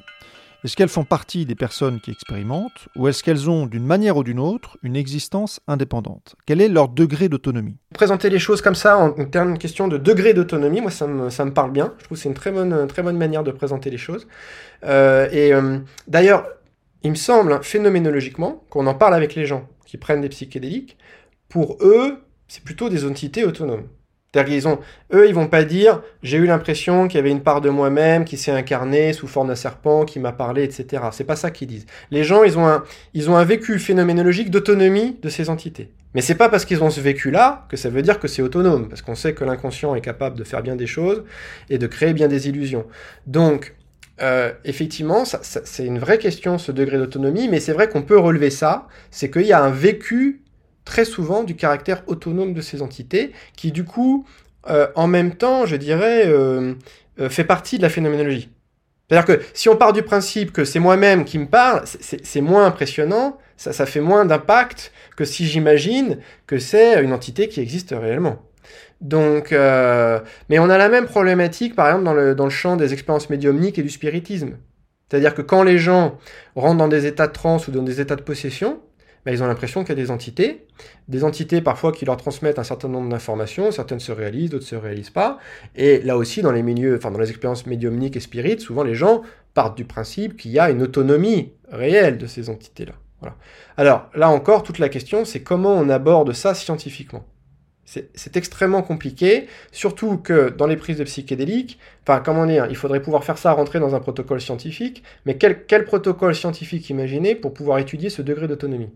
Est-ce 0.64 0.76
qu'elles 0.76 0.88
font 0.88 1.04
partie 1.04 1.46
des 1.46 1.54
personnes 1.54 2.00
qui 2.00 2.10
expérimentent 2.10 2.88
ou 2.96 3.08
est-ce 3.08 3.22
qu'elles 3.22 3.48
ont, 3.48 3.66
d'une 3.66 3.86
manière 3.86 4.16
ou 4.16 4.24
d'une 4.24 4.38
autre, 4.38 4.76
une 4.82 4.96
existence 4.96 5.60
indépendante? 5.66 6.36
Quel 6.46 6.60
est 6.60 6.68
leur 6.68 6.88
degré 6.88 7.28
d'autonomie? 7.28 7.76
Présenter 7.94 8.28
les 8.28 8.38
choses 8.38 8.60
comme 8.60 8.74
ça 8.74 8.98
en, 8.98 9.12
termes 9.24 9.54
de 9.54 9.58
question 9.58 9.88
de 9.88 9.96
degré 9.96 10.34
d'autonomie, 10.34 10.80
moi 10.80 10.90
ça 10.90 11.06
me, 11.06 11.50
parle 11.50 11.72
bien. 11.72 11.94
Je 11.98 12.04
trouve 12.04 12.18
que 12.18 12.22
c'est 12.22 12.28
une 12.28 12.34
très 12.34 12.52
bonne, 12.52 13.16
manière 13.16 13.42
de 13.42 13.50
présenter 13.50 13.90
les 13.90 13.98
choses. 13.98 14.26
Euh, 14.84 15.28
et 15.32 15.52
euh, 15.52 15.78
d'ailleurs, 16.08 16.46
il 17.02 17.10
me 17.10 17.16
semble, 17.16 17.62
phénoménologiquement, 17.62 18.64
qu'on 18.68 18.86
en 18.86 18.94
parle 18.94 19.14
avec 19.14 19.34
les 19.34 19.46
gens 19.46 19.66
qui 19.86 19.96
prennent 19.96 20.20
des 20.20 20.28
psychédéliques, 20.28 20.98
pour 21.48 21.78
eux, 21.80 22.18
c'est 22.48 22.62
plutôt 22.62 22.88
des 22.88 23.04
entités 23.04 23.44
autonomes. 23.44 23.88
C'est-à-dire 24.32 24.78
eux, 25.12 25.28
ils 25.28 25.34
vont 25.34 25.48
pas 25.48 25.64
dire 25.64 26.02
j'ai 26.22 26.38
eu 26.38 26.46
l'impression 26.46 27.08
qu'il 27.08 27.18
y 27.18 27.20
avait 27.20 27.32
une 27.32 27.42
part 27.42 27.60
de 27.60 27.68
moi-même 27.68 28.24
qui 28.24 28.36
s'est 28.36 28.52
incarnée 28.52 29.12
sous 29.12 29.26
forme 29.26 29.48
d'un 29.48 29.56
serpent 29.56 30.04
qui 30.04 30.20
m'a 30.20 30.30
parlé, 30.30 30.62
etc. 30.62 31.04
C'est 31.10 31.24
pas 31.24 31.34
ça 31.34 31.50
qu'ils 31.50 31.66
disent. 31.66 31.86
Les 32.12 32.22
gens, 32.22 32.44
ils 32.44 32.56
ont 32.56 32.66
un, 32.66 32.84
ils 33.12 33.28
ont 33.28 33.36
un 33.36 33.44
vécu 33.44 33.78
phénoménologique 33.80 34.50
d'autonomie 34.50 35.18
de 35.20 35.28
ces 35.28 35.50
entités. 35.50 35.90
Mais 36.14 36.20
c'est 36.20 36.36
pas 36.36 36.48
parce 36.48 36.64
qu'ils 36.64 36.82
ont 36.82 36.90
ce 36.90 37.00
vécu-là 37.00 37.66
que 37.68 37.76
ça 37.76 37.88
veut 37.88 38.02
dire 38.02 38.20
que 38.20 38.28
c'est 38.28 38.42
autonome, 38.42 38.88
parce 38.88 39.02
qu'on 39.02 39.14
sait 39.14 39.34
que 39.34 39.44
l'inconscient 39.44 39.94
est 39.94 40.00
capable 40.00 40.36
de 40.36 40.44
faire 40.44 40.62
bien 40.62 40.76
des 40.76 40.86
choses 40.86 41.24
et 41.68 41.78
de 41.78 41.86
créer 41.86 42.12
bien 42.12 42.28
des 42.28 42.48
illusions. 42.48 42.86
Donc, 43.26 43.74
euh, 44.22 44.52
effectivement, 44.64 45.24
ça, 45.24 45.40
ça, 45.42 45.60
c'est 45.64 45.86
une 45.86 45.98
vraie 45.98 46.18
question, 46.18 46.58
ce 46.58 46.72
degré 46.72 46.98
d'autonomie, 46.98 47.48
mais 47.48 47.58
c'est 47.58 47.72
vrai 47.72 47.88
qu'on 47.88 48.02
peut 48.02 48.18
relever 48.18 48.50
ça, 48.50 48.86
c'est 49.10 49.30
qu'il 49.30 49.46
y 49.46 49.52
a 49.52 49.62
un 49.62 49.70
vécu 49.70 50.42
très 50.90 51.04
souvent 51.04 51.44
du 51.44 51.54
caractère 51.54 52.02
autonome 52.08 52.52
de 52.52 52.60
ces 52.60 52.82
entités, 52.82 53.30
qui 53.56 53.70
du 53.70 53.84
coup, 53.84 54.26
euh, 54.68 54.88
en 54.96 55.06
même 55.06 55.36
temps, 55.36 55.64
je 55.64 55.76
dirais, 55.76 56.24
euh, 56.26 56.74
euh, 57.20 57.28
fait 57.28 57.44
partie 57.44 57.78
de 57.78 57.82
la 57.82 57.88
phénoménologie. 57.88 58.50
C'est-à-dire 59.08 59.24
que 59.24 59.44
si 59.54 59.68
on 59.68 59.76
part 59.76 59.92
du 59.92 60.02
principe 60.02 60.50
que 60.50 60.64
c'est 60.64 60.80
moi-même 60.80 61.24
qui 61.24 61.38
me 61.38 61.46
parle, 61.46 61.84
c'est 61.84 62.40
moins 62.40 62.66
impressionnant, 62.66 63.38
ça, 63.56 63.72
ça 63.72 63.86
fait 63.86 64.00
moins 64.00 64.24
d'impact 64.24 64.90
que 65.16 65.24
si 65.24 65.46
j'imagine 65.46 66.18
que 66.48 66.58
c'est 66.58 67.00
une 67.00 67.12
entité 67.12 67.48
qui 67.48 67.60
existe 67.60 67.94
réellement. 67.96 68.42
Donc, 69.00 69.52
mais 69.52 70.58
on 70.58 70.70
a 70.70 70.78
la 70.78 70.88
même 70.88 71.06
problématique, 71.06 71.76
par 71.76 71.86
exemple, 71.86 72.04
dans 72.04 72.14
le, 72.14 72.34
dans 72.34 72.44
le 72.44 72.50
champ 72.50 72.76
des 72.76 72.92
expériences 72.92 73.30
médiumniques 73.30 73.78
et 73.78 73.82
du 73.82 73.90
spiritisme. 73.90 74.56
C'est-à-dire 75.08 75.34
que 75.34 75.42
quand 75.42 75.62
les 75.62 75.78
gens 75.78 76.18
rentrent 76.56 76.78
dans 76.78 76.88
des 76.88 77.06
états 77.06 77.28
de 77.28 77.32
transe 77.32 77.68
ou 77.68 77.70
dans 77.70 77.82
des 77.82 78.00
états 78.00 78.16
de 78.16 78.22
possession, 78.22 78.80
bah, 79.24 79.32
ils 79.32 79.42
ont 79.42 79.46
l'impression 79.46 79.82
qu'il 79.82 79.90
y 79.90 80.00
a 80.00 80.02
des 80.02 80.10
entités, 80.10 80.66
des 81.08 81.24
entités 81.24 81.60
parfois 81.60 81.92
qui 81.92 82.04
leur 82.04 82.16
transmettent 82.16 82.58
un 82.58 82.64
certain 82.64 82.88
nombre 82.88 83.10
d'informations, 83.10 83.70
certaines 83.70 84.00
se 84.00 84.12
réalisent, 84.12 84.50
d'autres 84.50 84.64
se 84.64 84.76
réalisent 84.76 85.10
pas. 85.10 85.38
Et 85.76 86.00
là 86.00 86.16
aussi, 86.16 86.42
dans 86.42 86.52
les 86.52 86.62
milieux, 86.62 86.96
enfin 86.96 87.10
dans 87.10 87.18
les 87.18 87.30
expériences 87.30 87.66
médiumniques 87.66 88.16
et 88.16 88.20
spirites, 88.20 88.60
souvent 88.60 88.82
les 88.82 88.94
gens 88.94 89.22
partent 89.54 89.76
du 89.76 89.84
principe 89.84 90.36
qu'il 90.36 90.52
y 90.52 90.58
a 90.58 90.70
une 90.70 90.82
autonomie 90.82 91.52
réelle 91.70 92.18
de 92.18 92.26
ces 92.26 92.48
entités-là. 92.48 92.94
Voilà. 93.20 93.36
Alors 93.76 94.08
là 94.14 94.30
encore, 94.30 94.62
toute 94.62 94.78
la 94.78 94.88
question, 94.88 95.24
c'est 95.24 95.42
comment 95.42 95.74
on 95.74 95.88
aborde 95.88 96.32
ça 96.32 96.54
scientifiquement. 96.54 97.24
C'est 98.14 98.36
extrêmement 98.36 98.82
compliqué, 98.82 99.48
surtout 99.72 100.16
que 100.16 100.48
dans 100.50 100.68
les 100.68 100.76
prises 100.76 100.98
de 100.98 101.02
psychédéliques, 101.02 101.80
enfin 102.02 102.22
comment 102.24 102.46
dire, 102.46 102.68
il 102.70 102.76
faudrait 102.76 103.02
pouvoir 103.02 103.24
faire 103.24 103.36
ça 103.36 103.50
rentrer 103.50 103.80
dans 103.80 103.96
un 103.96 104.00
protocole 104.00 104.40
scientifique, 104.40 105.02
mais 105.26 105.36
quel, 105.36 105.66
quel 105.66 105.84
protocole 105.84 106.36
scientifique 106.36 106.88
imaginer 106.88 107.34
pour 107.34 107.52
pouvoir 107.52 107.80
étudier 107.80 108.08
ce 108.08 108.22
degré 108.22 108.46
d'autonomie? 108.46 108.90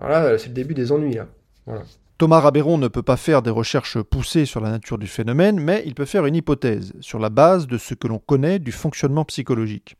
Voilà, 0.00 0.38
c'est 0.38 0.48
le 0.48 0.54
début 0.54 0.74
des 0.74 0.92
ennuis 0.92 1.14
là. 1.14 1.26
Voilà. 1.66 1.82
Thomas 2.18 2.40
Rabéron 2.40 2.76
ne 2.76 2.88
peut 2.88 3.02
pas 3.02 3.16
faire 3.16 3.40
des 3.40 3.50
recherches 3.50 3.98
poussées 4.02 4.44
sur 4.44 4.60
la 4.60 4.70
nature 4.70 4.98
du 4.98 5.06
phénomène, 5.06 5.58
mais 5.58 5.82
il 5.86 5.94
peut 5.94 6.04
faire 6.04 6.26
une 6.26 6.36
hypothèse 6.36 6.92
sur 7.00 7.18
la 7.18 7.30
base 7.30 7.66
de 7.66 7.78
ce 7.78 7.94
que 7.94 8.08
l'on 8.08 8.18
connaît 8.18 8.58
du 8.58 8.72
fonctionnement 8.72 9.24
psychologique. 9.24 9.96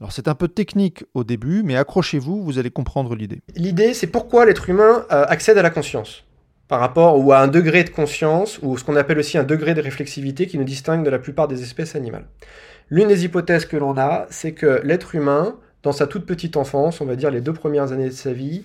Alors 0.00 0.12
c'est 0.12 0.28
un 0.28 0.34
peu 0.34 0.48
technique 0.48 1.04
au 1.12 1.24
début, 1.24 1.62
mais 1.62 1.76
accrochez-vous, 1.76 2.42
vous 2.42 2.58
allez 2.58 2.70
comprendre 2.70 3.14
l'idée. 3.14 3.42
L'idée, 3.54 3.92
c'est 3.92 4.06
pourquoi 4.06 4.46
l'être 4.46 4.70
humain 4.70 5.04
euh, 5.12 5.26
accède 5.28 5.58
à 5.58 5.62
la 5.62 5.70
conscience 5.70 6.24
par 6.68 6.80
rapport 6.80 7.18
ou 7.18 7.32
à 7.32 7.40
un 7.40 7.48
degré 7.48 7.82
de 7.82 7.90
conscience 7.90 8.58
ou 8.62 8.78
ce 8.78 8.84
qu'on 8.84 8.96
appelle 8.96 9.18
aussi 9.18 9.38
un 9.38 9.44
degré 9.44 9.74
de 9.74 9.80
réflexivité 9.80 10.46
qui 10.46 10.58
nous 10.58 10.64
distingue 10.64 11.04
de 11.04 11.10
la 11.10 11.18
plupart 11.18 11.48
des 11.48 11.62
espèces 11.62 11.96
animales. 11.96 12.26
L'une 12.90 13.08
des 13.08 13.24
hypothèses 13.24 13.64
que 13.64 13.76
l'on 13.76 13.98
a, 13.98 14.26
c'est 14.30 14.52
que 14.52 14.80
l'être 14.84 15.14
humain, 15.14 15.56
dans 15.82 15.92
sa 15.92 16.06
toute 16.06 16.26
petite 16.26 16.56
enfance, 16.56 17.00
on 17.00 17.06
va 17.06 17.16
dire 17.16 17.30
les 17.30 17.40
deux 17.40 17.52
premières 17.52 17.92
années 17.92 18.08
de 18.08 18.14
sa 18.14 18.32
vie, 18.32 18.64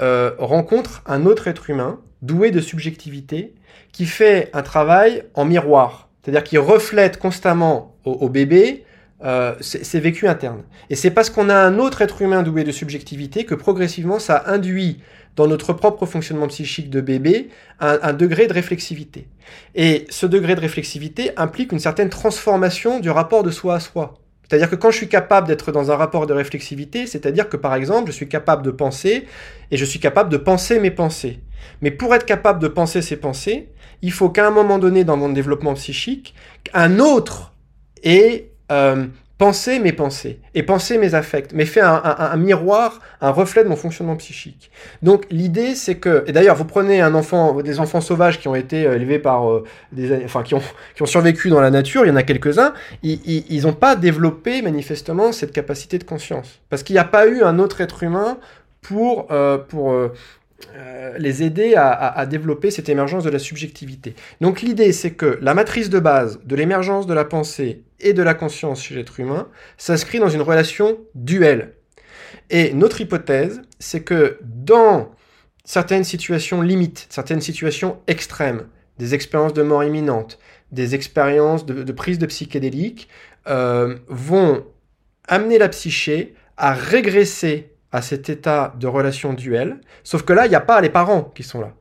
euh, 0.00 0.32
rencontre 0.38 1.02
un 1.06 1.26
autre 1.26 1.48
être 1.48 1.70
humain 1.70 2.00
doué 2.22 2.50
de 2.50 2.60
subjectivité 2.60 3.54
qui 3.92 4.06
fait 4.06 4.50
un 4.52 4.62
travail 4.62 5.24
en 5.34 5.44
miroir, 5.44 6.08
c'est-à-dire 6.22 6.44
qui 6.44 6.58
reflète 6.58 7.18
constamment 7.18 7.96
au, 8.04 8.28
bébé 8.28 8.84
euh, 9.24 9.54
c'est 9.60 9.98
vécu 9.98 10.28
interne. 10.28 10.62
Et 10.90 10.94
c'est 10.94 11.10
parce 11.10 11.30
qu'on 11.30 11.48
a 11.48 11.56
un 11.56 11.78
autre 11.78 12.02
être 12.02 12.22
humain 12.22 12.42
doué 12.42 12.64
de 12.64 12.70
subjectivité 12.70 13.44
que 13.44 13.54
progressivement 13.54 14.18
ça 14.18 14.44
induit 14.46 15.00
dans 15.34 15.46
notre 15.46 15.72
propre 15.72 16.06
fonctionnement 16.06 16.48
psychique 16.48 16.90
de 16.90 17.00
bébé 17.00 17.48
un, 17.80 18.12
degré 18.12 18.48
de 18.48 18.52
réflexivité. 18.52 19.28
Et 19.76 20.06
ce 20.10 20.26
degré 20.26 20.56
de 20.56 20.60
réflexivité 20.60 21.30
implique 21.36 21.72
une 21.72 21.78
certaine 21.78 22.08
transformation 22.08 22.98
du 22.98 23.08
rapport 23.10 23.44
de 23.44 23.52
soi 23.52 23.76
à 23.76 23.80
soi. 23.80 24.14
C'est-à-dire 24.48 24.70
que 24.70 24.76
quand 24.76 24.90
je 24.90 24.96
suis 24.96 25.08
capable 25.08 25.46
d'être 25.46 25.72
dans 25.72 25.90
un 25.90 25.96
rapport 25.96 26.26
de 26.26 26.32
réflexivité, 26.32 27.06
c'est-à-dire 27.06 27.48
que 27.48 27.56
par 27.56 27.74
exemple, 27.74 28.10
je 28.10 28.16
suis 28.16 28.28
capable 28.28 28.62
de 28.62 28.70
penser 28.70 29.26
et 29.70 29.76
je 29.76 29.84
suis 29.84 30.00
capable 30.00 30.30
de 30.30 30.38
penser 30.38 30.80
mes 30.80 30.90
pensées. 30.90 31.40
Mais 31.82 31.90
pour 31.90 32.14
être 32.14 32.24
capable 32.24 32.60
de 32.60 32.68
penser 32.68 33.02
ces 33.02 33.16
pensées, 33.16 33.68
il 34.00 34.12
faut 34.12 34.30
qu'à 34.30 34.46
un 34.46 34.50
moment 34.50 34.78
donné 34.78 35.04
dans 35.04 35.16
mon 35.16 35.28
développement 35.28 35.74
psychique, 35.74 36.34
un 36.72 36.98
autre 36.98 37.52
ait 38.02 38.52
euh, 38.72 39.06
penser 39.38 39.78
mes 39.78 39.92
pensées 39.92 40.40
et 40.54 40.64
penser 40.64 40.98
mes 40.98 41.14
affects, 41.14 41.52
mais 41.54 41.64
fait 41.64 41.80
un, 41.80 42.36
miroir, 42.36 43.00
un 43.20 43.30
reflet 43.30 43.62
de 43.62 43.68
mon 43.68 43.76
fonctionnement 43.76 44.16
psychique. 44.16 44.70
Donc 45.02 45.26
l'idée 45.30 45.76
c'est 45.76 45.94
que, 45.94 46.24
et 46.26 46.32
d'ailleurs 46.32 46.56
vous 46.56 46.64
prenez 46.64 47.00
un 47.00 47.14
enfant, 47.14 47.62
des 47.62 47.78
enfants 47.78 48.00
sauvages 48.00 48.40
qui 48.40 48.48
ont 48.48 48.56
été 48.56 48.84
euh, 48.84 48.96
élevés 48.96 49.20
par 49.20 49.48
euh, 49.48 49.64
des, 49.92 50.24
enfin 50.24 50.42
qui 50.42 50.54
ont 50.54 51.06
survécu 51.06 51.50
dans 51.50 51.60
la 51.60 51.70
nature, 51.70 52.04
il 52.04 52.08
y 52.08 52.10
en 52.10 52.16
a 52.16 52.24
quelques-uns, 52.24 52.74
ils 53.04 53.62
n'ont 53.62 53.72
pas 53.72 53.94
développé 53.94 54.60
manifestement 54.60 55.30
cette 55.30 55.52
capacité 55.52 55.98
de 55.98 56.04
conscience, 56.04 56.60
parce 56.68 56.82
qu'il 56.82 56.94
n'y 56.94 57.00
a 57.00 57.04
pas 57.04 57.28
eu 57.28 57.42
un 57.42 57.60
autre 57.60 57.80
être 57.80 58.02
humain 58.02 58.38
pour 58.82 59.28
euh, 59.30 59.58
pour 59.58 59.92
les 61.18 61.42
aider 61.42 61.74
à, 61.76 62.26
développer 62.26 62.70
cette 62.70 62.88
émergence 62.88 63.24
de 63.24 63.30
la 63.30 63.38
subjectivité. 63.38 64.14
Donc 64.40 64.60
l'idée, 64.60 64.92
c'est 64.92 65.12
que 65.12 65.38
la 65.40 65.54
matrice 65.54 65.90
de 65.90 65.98
base 65.98 66.40
de 66.44 66.56
l'émergence 66.56 67.06
de 67.06 67.14
la 67.14 67.24
pensée 67.24 67.84
et 68.00 68.12
de 68.12 68.22
la 68.22 68.34
conscience 68.34 68.82
chez 68.82 68.94
l'être 68.94 69.20
humain 69.20 69.48
s'inscrit 69.76 70.18
dans 70.18 70.28
une 70.28 70.42
relation 70.42 70.98
duelle. 71.14 71.74
Et 72.50 72.72
notre 72.72 73.00
hypothèse, 73.00 73.62
c'est 73.78 74.02
que 74.02 74.38
dans 74.42 75.10
certaines 75.64 76.04
situations 76.04 76.62
limites, 76.62 77.06
certaines 77.10 77.40
situations 77.40 77.98
extrêmes, 78.06 78.66
des 78.98 79.14
expériences 79.14 79.54
de 79.54 79.62
mort 79.62 79.84
imminente, 79.84 80.38
des 80.72 80.94
expériences 80.94 81.66
de, 81.66 81.92
prise 81.92 82.18
de 82.18 82.26
psychédéliques, 82.26 83.08
euh, 83.48 83.96
vont 84.08 84.64
amener 85.26 85.58
la 85.58 85.68
psyché 85.68 86.34
à 86.56 86.72
régresser 86.72 87.70
à 87.92 88.02
cet 88.02 88.28
état 88.28 88.74
de 88.78 88.86
relation 88.86 89.32
duelle, 89.32 89.80
sauf 90.04 90.22
que 90.22 90.32
là, 90.32 90.46
il 90.46 90.50
n'y 90.50 90.54
a 90.54 90.60
pas 90.60 90.80
les 90.80 90.90
parents 90.90 91.30
qui 91.34 91.42
sont 91.42 91.60
là. 91.60 91.72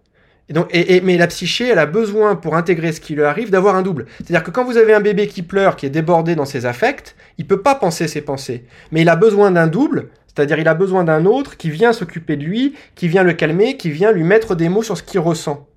Et 0.49 0.53
donc, 0.53 0.69
et, 0.71 1.01
mais 1.01 1.17
la 1.17 1.27
psyché, 1.27 1.67
elle 1.67 1.79
a 1.79 1.85
besoin, 1.85 2.35
pour 2.35 2.55
intégrer 2.55 2.93
ce 2.93 3.01
qui 3.01 3.15
lui 3.15 3.23
arrive, 3.23 3.49
d'avoir 3.49 3.75
un 3.75 3.81
double. 3.81 4.05
C'est-à-dire 4.17 4.43
que 4.43 4.51
quand 4.51 4.63
vous 4.63 4.77
avez 4.77 4.93
un 4.93 5.01
bébé 5.01 5.27
qui 5.27 5.41
pleure, 5.41 5.75
qui 5.75 5.85
est 5.85 5.89
débordé 5.89 6.35
dans 6.35 6.45
ses 6.45 6.65
affects, 6.65 7.15
il 7.37 7.45
peut 7.45 7.61
pas 7.61 7.75
penser 7.75 8.07
ses 8.07 8.21
pensées. 8.21 8.65
Mais 8.91 9.01
il 9.01 9.09
a 9.09 9.17
besoin 9.17 9.51
d'un 9.51 9.67
double, 9.67 10.09
c'est-à-dire 10.27 10.59
il 10.59 10.67
a 10.69 10.73
besoin 10.73 11.03
d'un 11.03 11.25
autre 11.25 11.57
qui 11.57 11.69
vient 11.69 11.91
s'occuper 11.91 12.37
de 12.37 12.45
lui, 12.45 12.75
qui 12.95 13.09
vient 13.09 13.23
le 13.23 13.33
calmer, 13.33 13.75
qui 13.75 13.89
vient 13.89 14.13
lui 14.13 14.23
mettre 14.23 14.55
des 14.55 14.69
mots 14.69 14.83
sur 14.83 14.97
ce 14.97 15.03
qu'il 15.03 15.19
ressent. 15.19 15.67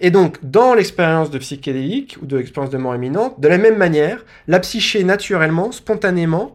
Et 0.00 0.10
donc, 0.10 0.38
dans 0.42 0.74
l'expérience 0.74 1.30
de 1.30 1.38
psychédélique 1.38 2.18
ou 2.22 2.26
de 2.26 2.36
l'expérience 2.36 2.70
de 2.70 2.78
mort 2.78 2.94
imminente, 2.94 3.40
de 3.40 3.48
la 3.48 3.58
même 3.58 3.76
manière, 3.76 4.24
la 4.46 4.60
psyché, 4.60 5.02
naturellement, 5.02 5.72
spontanément, 5.72 6.54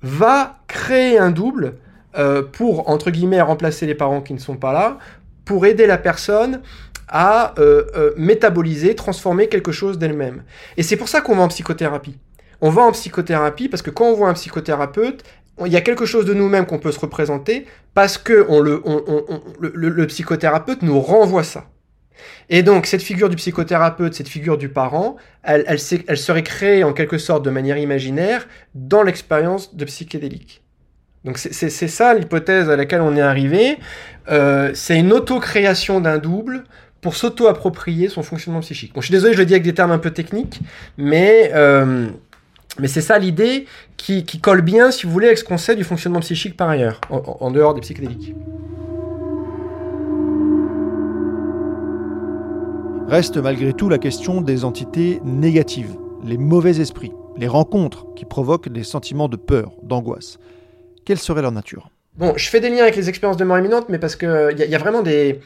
va 0.00 0.60
créer 0.66 1.18
un 1.18 1.30
double 1.30 1.74
euh, 2.16 2.42
pour, 2.42 2.88
entre 2.90 3.10
guillemets, 3.10 3.40
remplacer 3.40 3.86
les 3.86 3.94
parents 3.94 4.20
qui 4.20 4.34
ne 4.34 4.38
sont 4.38 4.56
pas 4.56 4.72
là, 4.72 4.98
pour 5.44 5.66
aider 5.66 5.86
la 5.86 5.98
personne 5.98 6.60
à 7.08 7.54
euh, 7.58 7.84
euh, 7.96 8.12
métaboliser, 8.16 8.94
transformer 8.94 9.48
quelque 9.48 9.72
chose 9.72 9.98
d'elle-même. 9.98 10.42
Et 10.76 10.82
c'est 10.82 10.96
pour 10.96 11.08
ça 11.08 11.20
qu'on 11.20 11.36
va 11.36 11.42
en 11.42 11.48
psychothérapie. 11.48 12.18
On 12.60 12.70
va 12.70 12.82
en 12.82 12.92
psychothérapie 12.92 13.68
parce 13.68 13.82
que 13.82 13.90
quand 13.90 14.06
on 14.06 14.14
voit 14.14 14.28
un 14.28 14.34
psychothérapeute, 14.34 15.24
il 15.64 15.72
y 15.72 15.76
a 15.76 15.80
quelque 15.80 16.06
chose 16.06 16.24
de 16.24 16.34
nous-mêmes 16.34 16.64
qu'on 16.64 16.78
peut 16.78 16.92
se 16.92 17.00
représenter 17.00 17.66
parce 17.94 18.16
que 18.18 18.32
le, 18.32 20.06
psychothérapeute 20.06 20.82
nous 20.82 21.00
renvoie 21.00 21.44
ça. 21.44 21.66
Et 22.48 22.62
donc, 22.62 22.86
cette 22.86 23.02
figure 23.02 23.28
du 23.28 23.36
psychothérapeute, 23.36 24.14
cette 24.14 24.28
figure 24.28 24.56
du 24.56 24.68
parent, 24.68 25.16
elle 25.42 25.78
serait 25.78 26.42
créée 26.42 26.84
en 26.84 26.92
quelque 26.92 27.18
sorte 27.18 27.44
de 27.44 27.50
manière 27.50 27.76
imaginaire 27.76 28.46
dans 28.74 29.02
l'expérience 29.02 29.74
de 29.74 29.84
psychédélique. 29.84 30.61
Donc 31.24 31.38
c'est 31.38 31.70
ça 31.88 32.14
l'hypothèse 32.14 32.68
à 32.68 32.76
laquelle 32.76 33.00
on 33.00 33.16
est 33.16 33.20
arrivé. 33.20 33.78
Euh, 34.30 34.72
c'est 34.74 34.98
une 34.98 35.12
auto-création 35.12 36.00
d'un 36.00 36.18
double 36.18 36.64
pour 37.00 37.14
s'auto-approprier 37.14 38.08
son 38.08 38.22
fonctionnement 38.22 38.60
psychique. 38.60 38.92
Bon, 38.94 39.00
je 39.00 39.06
suis 39.06 39.12
désolé, 39.12 39.34
je 39.34 39.38
le 39.38 39.46
dis 39.46 39.54
avec 39.54 39.62
des 39.62 39.74
termes 39.74 39.92
un 39.92 39.98
peu 39.98 40.10
techniques, 40.10 40.60
mais, 40.98 41.50
euh, 41.54 42.08
mais 42.78 42.88
c'est 42.88 43.00
ça 43.00 43.18
l'idée 43.18 43.66
qui, 43.96 44.24
colle 44.40 44.62
bien, 44.62 44.90
si 44.90 45.06
vous 45.06 45.12
voulez, 45.12 45.26
avec 45.26 45.38
ce 45.38 45.44
qu'on 45.44 45.58
sait 45.58 45.76
du 45.76 45.84
fonctionnement 45.84 46.20
psychique 46.20 46.56
par 46.56 46.68
ailleurs, 46.68 47.00
en, 47.08 47.22
en 47.40 47.50
dehors 47.52 47.74
des 47.74 47.80
psychédéliques. 47.80 48.34
Reste 53.08 53.36
malgré 53.36 53.72
tout 53.74 53.88
la 53.88 53.98
question 53.98 54.40
des 54.40 54.64
entités 54.64 55.20
négatives, 55.24 55.94
les 56.24 56.38
mauvais 56.38 56.80
esprits, 56.80 57.12
les 57.36 57.48
rencontres 57.48 58.06
qui 58.14 58.24
provoquent 58.24 58.70
des 58.70 58.84
sentiments 58.84 59.28
de 59.28 59.36
peur, 59.36 59.72
d'angoisse 59.82 60.38
quelle 61.04 61.18
serait 61.18 61.42
leur 61.42 61.52
nature? 61.52 61.90
Bon, 62.16 62.34
je 62.36 62.48
fais 62.48 62.60
des 62.60 62.68
liens 62.68 62.82
avec 62.82 62.96
les 62.96 63.08
expériences 63.08 63.38
de 63.38 63.44
mort 63.44 63.58
imminente, 63.58 63.86
mais 63.88 63.98
parce 63.98 64.16
qu'il 64.16 64.54
y, 64.58 64.62
y, 64.62 64.74
a 64.74 64.78
vraiment 64.78 65.02
des... 65.02 65.40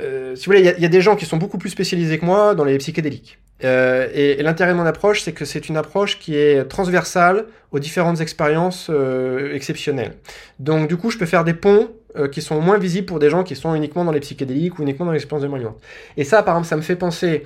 Euh, 0.00 0.34
si 0.34 0.46
vous 0.46 0.52
voulez, 0.52 0.74
il 0.76 0.82
y, 0.82 0.86
a 0.86 0.88
des 0.88 1.00
gens 1.00 1.16
qui 1.16 1.26
sont 1.26 1.36
beaucoup 1.36 1.58
plus 1.58 1.70
spécialisés 1.70 2.18
que 2.18 2.24
moi 2.24 2.54
dans 2.54 2.64
les 2.64 2.76
psychédéliques. 2.78 3.38
Euh, 3.64 4.08
et, 4.12 4.42
l'intérêt 4.42 4.72
de 4.72 4.76
mon 4.76 4.84
approche, 4.84 5.22
c'est 5.22 5.32
que 5.32 5.44
c'est 5.44 5.68
une 5.68 5.76
approche 5.76 6.18
qui 6.18 6.36
est 6.36 6.64
transversale 6.64 7.46
aux 7.70 7.78
différentes 7.78 8.20
expériences 8.20 8.88
euh, 8.90 9.54
exceptionnelles. 9.54 10.14
Donc 10.58 10.88
du 10.88 10.96
coup, 10.96 11.10
je 11.10 11.18
peux 11.18 11.26
faire 11.26 11.44
des 11.44 11.54
ponts 11.54 11.90
qui 12.32 12.40
sont 12.40 12.62
moins 12.62 12.78
visibles 12.78 13.04
pour 13.04 13.18
des 13.18 13.28
gens 13.28 13.44
qui 13.44 13.54
sont 13.54 13.74
uniquement 13.74 14.02
dans 14.02 14.10
les 14.10 14.20
psychédéliques 14.20 14.78
ou 14.78 14.82
uniquement 14.82 15.04
dans 15.04 15.12
les 15.12 15.18
expériences 15.18 15.42
de 15.42 15.48
mort 15.48 15.58
imminente. 15.58 15.78
Et 16.16 16.24
ça, 16.24 16.42
par 16.42 16.54
exemple, 16.54 16.68
ça 16.68 16.76
me 16.76 16.80
fait 16.80 16.96
penser 16.96 17.44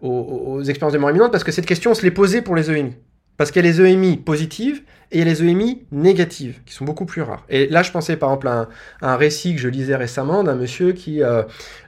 aux, 0.00 0.08
aux, 0.08 0.62
expériences 0.62 0.92
de 0.92 0.98
mort 0.98 1.10
imminente 1.10 1.32
parce 1.32 1.42
que 1.42 1.50
cette 1.50 1.66
question, 1.66 1.90
on 1.90 1.94
se 1.94 2.02
l'est 2.02 2.12
posée 2.12 2.42
pour 2.42 2.54
les 2.54 2.70
EMI. 2.70 2.94
Parce 3.40 3.52
qu'il 3.52 3.64
y 3.64 3.66
a 3.66 3.72
les 3.72 3.80
EMI 3.80 4.18
positives 4.18 4.82
et 5.10 5.16
il 5.16 5.18
y 5.20 5.22
a 5.22 5.24
les 5.24 5.42
EMI 5.42 5.86
négatives, 5.92 6.58
qui 6.66 6.74
sont 6.74 6.84
beaucoup 6.84 7.06
plus 7.06 7.22
rares. 7.22 7.46
Et 7.48 7.68
là, 7.68 7.82
je 7.82 7.90
pensais 7.90 8.18
par 8.18 8.28
exemple 8.28 8.48
à 8.48 8.68
un, 9.00 9.16
récit 9.16 9.54
que 9.54 9.60
je 9.62 9.68
lisais 9.68 9.96
récemment 9.96 10.44
d'un 10.44 10.56
monsieur 10.56 10.92
qui 10.92 11.22
euh, 11.22 11.44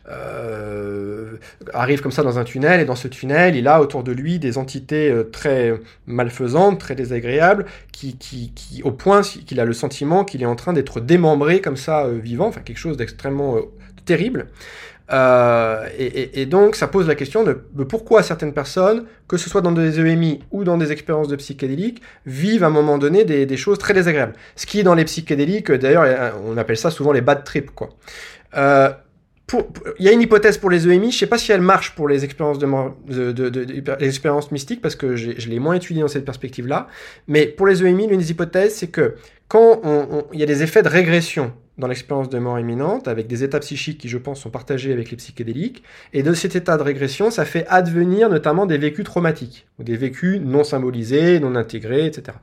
euh, 0.09 1.37
arrive 1.75 2.01
comme 2.01 2.11
ça 2.11 2.23
dans 2.23 2.39
un 2.39 2.45
tunnel, 2.45 2.81
et 2.81 2.87
dans 2.87 2.95
ce 2.95 3.07
tunnel, 3.07 3.55
il 3.55 3.69
a 3.69 3.83
autour 3.83 4.03
de 4.03 4.13
lui 4.13 4.39
des 4.39 4.57
entités 4.57 5.11
euh, 5.11 5.25
très 5.25 5.79
malfaisantes, 6.07 6.81
très 6.81 6.95
désagréables, 6.95 7.67
qui, 7.93 8.17
qui, 8.17 8.53
qui 8.55 8.83
au 8.83 8.91
point 8.91 9.21
qu'il 9.21 9.61
a 9.61 9.67
le 9.67 9.75
sentiment 9.75 10.25
qu'il 10.25 10.43
est 10.43 10.47
en 10.47 10.57
train 10.57 10.73
d'être 10.73 11.01
démembré 11.01 11.61
comme 11.61 11.77
ça, 11.77 12.09
vivant, 12.09 12.47
enfin 12.47 12.63
quelque 12.63 12.79
chose 12.79 12.97
d'extrêmement 12.97 13.59
terrible. 14.07 14.47
Euh, 15.11 15.87
et, 15.99 16.47
donc, 16.47 16.77
ça 16.77 16.89
pose 16.89 17.07
la 17.07 17.15
question 17.15 17.45
de, 17.45 17.53
pourquoi 17.85 18.23
certaines 18.23 18.53
personnes, 18.53 19.05
que 19.29 19.37
ce 19.37 19.51
soit 19.51 19.61
dans 19.61 19.73
des 19.73 20.01
EMI 20.01 20.41
ou 20.51 20.65
dans 20.65 20.79
des 20.79 20.93
expériences 20.93 21.29
de 21.29 21.37
psychédéliques, 21.37 22.03
vivent 22.27 22.65
à 22.65 22.69
un 22.69 22.71
moment 22.71 22.99
donné 22.99 23.25
des, 23.25 23.57
choses 23.57 23.79
très 23.79 23.95
désagréables. 23.95 24.35
Ce 24.57 24.67
qui, 24.67 24.83
dans 24.83 24.95
les 24.95 25.05
psychédéliques, 25.05 25.71
d'ailleurs, 25.71 26.35
on 26.47 26.57
appelle 26.57 26.77
ça 26.77 26.91
souvent 26.91 27.13
les 27.13 27.21
bad 27.21 27.45
trips. 27.45 27.71
Euh, 28.57 28.91
il 29.99 30.07
y 30.07 30.09
a 30.09 30.13
une 30.13 30.23
hypothèse 30.23 30.57
pour 30.57 30.71
les 30.71 30.89
EMI, 30.89 31.11
je 31.11 31.17
ne 31.17 31.21
sais 31.21 31.27
pas 31.27 31.37
si 31.37 31.53
elle 31.53 31.61
marche 31.61 31.95
pour 31.95 32.09
les 32.09 32.25
expériences 32.25 32.63
mystiques, 34.51 34.81
parce 34.81 34.97
que 34.97 35.15
je 35.17 35.49
l'ai 35.49 35.59
moins 35.59 35.75
étudié 35.75 36.01
dans 36.01 36.09
cette 36.09 36.25
perspective-là, 36.25 36.89
mais 37.29 37.47
pour 37.47 37.67
les 37.67 37.85
EMI, 37.85 38.07
l'une 38.07 38.21
des 38.21 38.31
hypothèses, 38.31 38.75
c'est 38.77 38.89
que 38.89 39.17
quand 39.49 39.83
il 40.33 40.41
y 40.41 40.43
a 40.43 40.47
des 40.47 40.63
effets 40.63 40.83
de 40.83 40.89
régression 40.89 41.53
dans 41.79 41.87
l'expérience 41.87 42.29
de 42.29 42.38
mort 42.38 42.59
imminente, 42.59 43.09
avec 43.09 43.26
des 43.26 43.45
états 43.45 43.61
psychiques 43.61 43.99
qui, 43.99 44.09
je 44.09 44.19
pense, 44.19 44.41
sont 44.41 44.50
partagés 44.50 44.93
avec 44.93 45.11
les 45.11 45.17
psychédéliques. 45.17 45.83
Et 46.12 46.23
de 46.23 46.35
cet 46.35 46.55
état 46.55 46.76
de 46.76 46.83
régression, 46.83 47.31
ça 47.31 47.45
fait 47.45 47.67
advenir 47.69 48.29
notamment 48.29 48.67
des 48.67 48.79
vécus 48.79 49.05
traumatiques, 49.05 49.67
ou 49.79 49.83
des 49.83 49.97
vécus 49.97 50.41
non 50.41 50.64
symbolisés, 50.64 51.41
non 51.41 51.57
intégrés, 51.57 52.07
etc. 52.07 52.37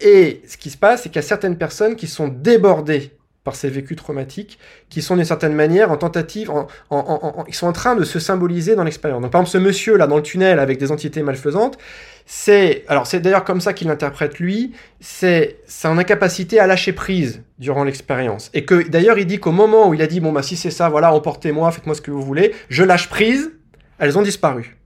Et 0.00 0.42
ce 0.46 0.56
qui 0.56 0.70
se 0.70 0.78
passe, 0.78 1.02
c'est 1.02 1.08
qu'il 1.10 1.16
y 1.16 1.24
a 1.24 1.28
certaines 1.28 1.58
personnes 1.58 1.96
qui 1.96 2.06
sont 2.06 2.28
débordées 2.28 3.12
par 3.44 3.56
ces 3.56 3.68
vécus 3.68 3.96
traumatiques, 3.96 4.58
qui 4.88 5.02
sont 5.02 5.16
d'une 5.16 5.24
certaine 5.24 5.54
manière 5.54 5.90
en 5.90 5.96
tentative, 5.96 6.50
en, 6.50 6.68
en, 6.90 7.44
ils 7.48 7.54
sont 7.54 7.66
en 7.66 7.72
train 7.72 7.96
de 7.96 8.04
se 8.04 8.18
symboliser 8.18 8.76
dans 8.76 8.84
l'expérience. 8.84 9.20
Donc 9.20 9.32
par 9.32 9.40
exemple, 9.40 9.52
ce 9.52 9.58
monsieur 9.58 9.96
là 9.96 10.06
dans 10.06 10.16
le 10.16 10.22
tunnel 10.22 10.60
avec 10.60 10.78
des 10.78 10.92
entités 10.92 11.22
malfaisantes, 11.22 11.76
c'est, 12.24 12.84
alors 12.86 13.06
c'est 13.06 13.18
d'ailleurs 13.20 13.44
comme 13.44 13.60
ça 13.60 13.72
qu'il 13.72 13.88
l'interprète 13.88 14.38
lui, 14.38 14.72
c'est 15.00 15.56
son 15.66 15.98
incapacité 15.98 16.60
à 16.60 16.68
lâcher 16.68 16.92
prise 16.92 17.42
durant 17.58 17.82
l'expérience. 17.82 18.50
Et 18.54 18.64
que 18.64 18.88
d'ailleurs 18.88 19.18
il 19.18 19.26
dit 19.26 19.40
qu'au 19.40 19.52
moment 19.52 19.88
où 19.88 19.94
il 19.94 20.02
a 20.02 20.06
dit 20.06 20.20
bon 20.20 20.32
bah 20.32 20.42
si 20.42 20.56
c'est 20.56 20.70
ça, 20.70 20.88
voilà, 20.88 21.12
emportez-moi, 21.12 21.72
faites-moi 21.72 21.96
ce 21.96 22.00
que 22.00 22.12
vous 22.12 22.22
voulez, 22.22 22.54
je 22.68 22.84
lâche 22.84 23.08
prise, 23.08 23.50
elles 23.98 24.16
ont 24.18 24.22
disparu. 24.22 24.76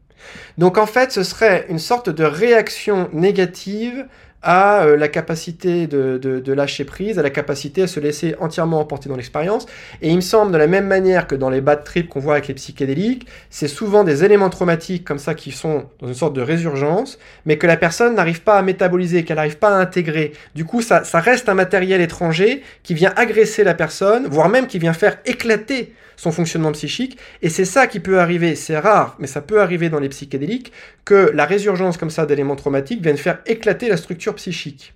Donc 0.59 0.79
en 0.79 0.87
fait, 0.87 1.13
ce 1.13 1.23
serait 1.23 1.67
une 1.69 1.79
sorte 1.79 2.09
de 2.09 2.25
réaction 2.25 3.11
négative 3.13 4.07
à 4.43 4.85
euh, 4.85 4.97
la 4.97 5.09
capacité 5.09 5.87
de, 5.87 6.19
de, 6.19 6.53
lâcher 6.53 6.85
prise, 6.85 7.19
à 7.19 7.23
la 7.23 7.31
capacité 7.31 7.83
à 7.83 7.87
se 7.87 8.01
laisser 8.01 8.37
entièrement 8.41 8.81
emporter 8.81 9.09
dans 9.09 9.17
l'expérience. 9.17 9.67
Et 10.03 10.11
il 10.11 10.17
me 10.17 10.21
semble, 10.21 10.53
de 10.53 10.59
la 10.59 10.67
même 10.67 10.87
manière 10.87 11.27
que 11.27 11.35
dans 11.35 11.51
les 11.51 11.61
bad 11.61 11.85
trips 11.85 12.09
qu'on 12.09 12.21
voit 12.21 12.35
avec 12.35 12.49
les 12.49 12.55
psychédéliques, 12.55 13.27
c'est 13.51 13.69
souvent 13.69 14.05
des 14.05 14.25
éléments 14.25 14.51
traumatiques 14.51 15.05
comme 15.05 15.19
ça 15.19 15.35
qui 15.35 15.53
sont 15.53 15.87
dans 16.01 16.09
une 16.09 16.15
sorte 16.15 16.35
de 16.35 16.43
résurgence, 16.43 17.19
mais 17.45 17.59
que 17.59 17.67
la 17.67 17.77
personne 17.77 18.15
n'arrive 18.15 18.43
pas 18.43 18.59
à 18.59 18.63
métaboliser, 18.63 19.25
qu'elle 19.25 19.37
n'arrive 19.37 19.59
pas 19.59 19.71
à 19.71 19.81
intégrer. 19.81 20.33
Du 20.55 20.65
coup, 20.65 20.83
ça, 20.83 21.05
ça 21.05 21.21
reste 21.21 21.49
un 21.49 21.55
matériel 21.55 22.01
étranger 22.01 22.63
qui 22.83 22.95
vient 22.95 23.13
agresser 23.17 23.65
la 23.65 23.75
personne, 23.75 24.27
voire 24.27 24.49
même 24.49 24.67
qui 24.67 24.79
vient 24.79 24.93
faire 24.93 25.19
éclater 25.27 25.93
son 26.17 26.33
fonctionnement 26.33 26.73
psychique. 26.73 27.19
Et 27.43 27.49
c'est 27.49 27.65
ça 27.65 27.87
qui 27.87 28.01
peut 28.01 28.19
arriver, 28.19 28.57
c'est 28.57 28.79
rare, 28.79 29.17
mais 29.19 29.27
ça 29.27 29.41
peut 29.41 29.61
arriver 29.61 29.89
dans 29.91 30.01
les 30.01 30.09
psychédéliques, 30.09 30.73
que 31.05 31.31
la 31.35 31.45
résurgence 31.45 31.97
comme 31.97 32.11
ça 32.11 32.27
d'éléments 32.27 32.57
traumatiques 32.57 33.03
vienne 33.03 33.17
faire 33.17 33.39
éclater 33.47 33.89
la 33.89 33.97
structure 33.97 34.26
psychique. 34.35 34.95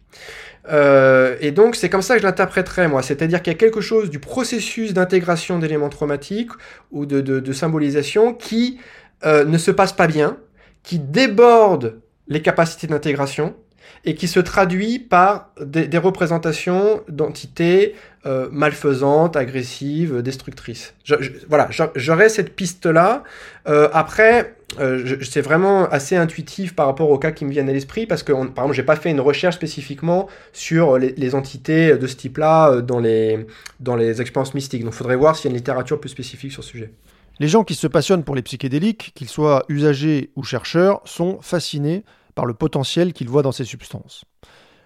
Euh, 0.68 1.37
et 1.40 1.52
donc 1.52 1.75
c'est 1.75 1.88
comme 1.88 2.02
ça 2.02 2.14
que 2.14 2.20
je 2.20 2.26
l'interpréterais 2.26 2.87
moi, 2.87 3.02
c'est-à-dire 3.02 3.42
qu'il 3.42 3.52
y 3.52 3.56
a 3.56 3.58
quelque 3.58 3.80
chose 3.80 4.10
du 4.10 4.18
processus 4.18 4.92
d'intégration 4.92 5.58
d'éléments 5.58 5.88
traumatiques 5.88 6.50
ou 6.90 7.06
de, 7.06 7.52
symbolisation 7.52 8.34
qui 8.34 8.78
euh, 9.25 9.44
ne 9.44 9.58
se 9.58 9.70
passe 9.70 9.92
pas 9.92 10.06
bien, 10.06 10.37
qui 10.82 10.99
déborde 10.99 12.00
les 12.28 12.42
capacités 12.42 12.87
d'intégration, 12.87 13.56
et 14.04 14.14
qui 14.14 14.28
se 14.28 14.40
traduit 14.40 14.99
par 14.99 15.50
des, 15.60 15.99
représentations 15.99 17.02
d'entités 17.08 17.96
euh, 18.25 18.49
malfaisantes, 18.50 19.37
agressives, 19.37 20.22
destructrices. 20.22 20.94
Je, 21.04 21.16
voilà, 21.49 21.68
j'aurais 21.96 22.28
cette 22.28 22.54
piste-là. 22.54 23.25
Après, 23.66 24.54
euh, 24.79 25.17
c'est 25.23 25.41
vraiment 25.41 25.89
assez 25.89 26.17
intuitif 26.17 26.77
par 26.77 26.87
rapport 26.87 27.11
aux 27.11 27.19
cas 27.19 27.33
qui 27.33 27.45
me 27.45 27.50
viennent 27.50 27.69
à 27.69 27.73
l'esprit, 27.73 28.07
parce 28.07 28.23
que, 28.23 28.33
par 28.33 28.65
exemple, 28.65 28.75
j'ai 28.75 28.83
pas 28.83 28.97
fait 28.97 29.11
une 29.11 29.21
recherche 29.21 29.57
spécifiquement 29.57 30.29
sur 30.53 30.99
les, 30.99 31.12
les 31.12 31.35
entités 31.35 31.97
de 31.97 32.07
ce 32.07 32.17
type-là 32.17 32.71
euh, 32.71 32.83
dans 32.83 33.00
les, 33.00 33.47
dans 33.81 33.97
les 33.97 34.21
expériences 34.21 34.55
mystiques. 34.55 34.85
Donc, 34.85 34.93
il 34.93 34.97
faudrait 34.97 35.17
voir 35.17 35.37
s'il 35.37 35.47
y 35.47 35.49
a 35.49 35.50
une 35.50 35.57
littérature 35.57 35.99
plus 35.99 36.11
spécifique 36.11 36.53
sur 36.53 36.62
ce 36.62 36.71
sujet. 36.71 36.93
Les 37.41 37.49
gens 37.49 37.65
qui 37.65 37.75
se 37.75 37.87
passionnent 37.87 38.23
pour 38.23 38.37
les 38.37 38.43
psychédéliques, 38.43 39.12
qu'ils 39.15 39.29
soient 39.29 39.65
usagers 39.69 40.31
ou 40.37 40.45
chercheurs, 40.45 41.00
sont 41.05 41.39
fascinés 41.41 42.05
par 42.35 42.47
le 42.47 42.55
potentiel 42.55 43.12
qu'ils 43.12 43.29
voient 43.29 43.43
dans 43.43 43.53
ces 43.53 43.65
substances. 43.65 44.25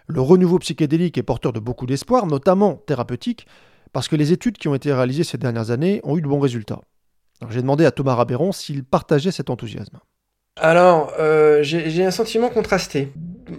Le 0.07 0.21
renouveau 0.21 0.59
psychédélique 0.59 1.19
est 1.19 1.23
porteur 1.23 1.53
de 1.53 1.61
beaucoup 1.61 1.87
d'espoir, 1.87 2.26
notamment 2.26 2.75
thérapeutique, 2.87 3.47
parce 3.93 4.09
que 4.09 4.17
les 4.17 4.33
études 4.33 4.59
qui 4.59 4.69
ont 4.69 4.75
été 4.75 4.93
réalisées 4.93 5.25
ces 5.25 5.38
dernières 5.38 5.71
années 5.71 6.00
ont 6.05 6.17
eu 6.17 6.23
de 6.23 6.29
bons 6.29 6.41
résultats. 6.41 6.81
J'ai 7.50 7.60
demandé 7.60 7.84
à 7.84 7.90
Thomas 7.90 8.14
Rabéron 8.14 8.52
s'il 8.52 8.84
partageait 8.84 9.30
cet 9.30 9.50
enthousiasme. 9.50 9.98
Alors, 10.56 11.12
euh, 11.18 11.62
j'ai 11.62 12.04
un 12.04 12.12
sentiment 12.12 12.48
contrasté. 12.48 13.12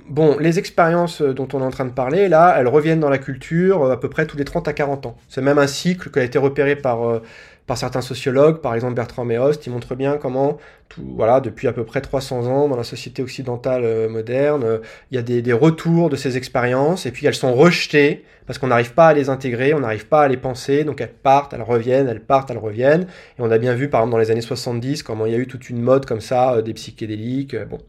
Bon, 0.10 0.38
les 0.40 0.60
expériences 0.60 1.22
dont 1.22 1.48
on 1.54 1.60
est 1.60 1.66
en 1.66 1.70
train 1.70 1.86
de 1.86 1.92
parler, 1.92 2.30
là, 2.30 2.56
elles 2.58 2.70
reviennent 2.70 3.02
dans 3.02 3.10
la 3.10 3.18
culture 3.18 3.84
euh, 3.84 3.94
à 3.94 3.98
peu 3.98 4.10
près 4.10 4.26
tous 4.26 4.38
les 4.38 4.46
30 4.46 4.68
à 4.70 4.74
40 4.74 5.06
ans. 5.06 5.18
C'est 5.28 5.42
même 5.42 5.60
un 5.60 5.68
cycle 5.68 6.10
qui 6.10 6.20
a 6.20 6.24
été 6.24 6.38
repéré 6.40 6.76
par, 6.78 7.08
euh, 7.08 7.22
par 7.68 7.78
certains 7.78 8.02
sociologues, 8.02 8.62
par 8.62 8.76
exemple 8.76 8.94
Bertrand 8.94 9.26
Meost, 9.26 9.62
qui 9.62 9.70
montre 9.70 9.96
bien 9.96 10.18
comment, 10.18 10.58
tout, 10.88 11.02
voilà, 11.16 11.40
depuis 11.40 11.68
à 11.68 11.74
peu 11.74 11.84
près 11.84 12.02
300 12.02 12.46
ans, 12.46 12.68
dans 12.68 12.76
la 12.76 12.84
société 12.84 13.24
occidentale 13.24 13.84
euh, 13.84 14.08
moderne, 14.08 14.64
euh, 14.64 14.78
il 15.10 15.16
y 15.16 15.18
a 15.18 15.24
des, 15.24 15.42
des, 15.42 15.54
retours 15.54 16.10
de 16.10 16.16
ces 16.16 16.38
expériences, 16.38 17.08
et 17.08 17.12
puis 17.12 17.26
elles 17.26 17.34
sont 17.34 17.56
rejetées, 17.56 18.24
parce 18.46 18.60
qu'on 18.60 18.68
n'arrive 18.68 18.94
pas 18.94 19.08
à 19.08 19.14
les 19.14 19.30
intégrer, 19.30 19.74
on 19.74 19.80
n'arrive 19.80 20.08
pas 20.08 20.22
à 20.22 20.28
les 20.28 20.38
penser, 20.38 20.84
donc 20.84 21.02
elles 21.02 21.12
partent, 21.12 21.54
elles 21.54 21.64
reviennent, 21.64 22.08
elles 22.08 22.22
partent, 22.22 22.52
elles 22.52 22.60
reviennent, 22.60 23.08
et 23.40 23.42
on 23.42 23.50
a 23.50 23.58
bien 23.58 23.74
vu, 23.74 23.90
par 23.90 24.02
exemple, 24.02 24.12
dans 24.12 24.20
les 24.20 24.30
années 24.30 24.42
70, 24.42 25.02
comment 25.02 25.26
il 25.26 25.32
y 25.32 25.36
a 25.36 25.40
eu 25.40 25.48
toute 25.48 25.70
une 25.70 25.82
mode 25.82 26.06
comme 26.06 26.22
ça, 26.22 26.54
euh, 26.54 26.62
des 26.62 26.74
psychédéliques, 26.74 27.56
bon. 27.66 27.80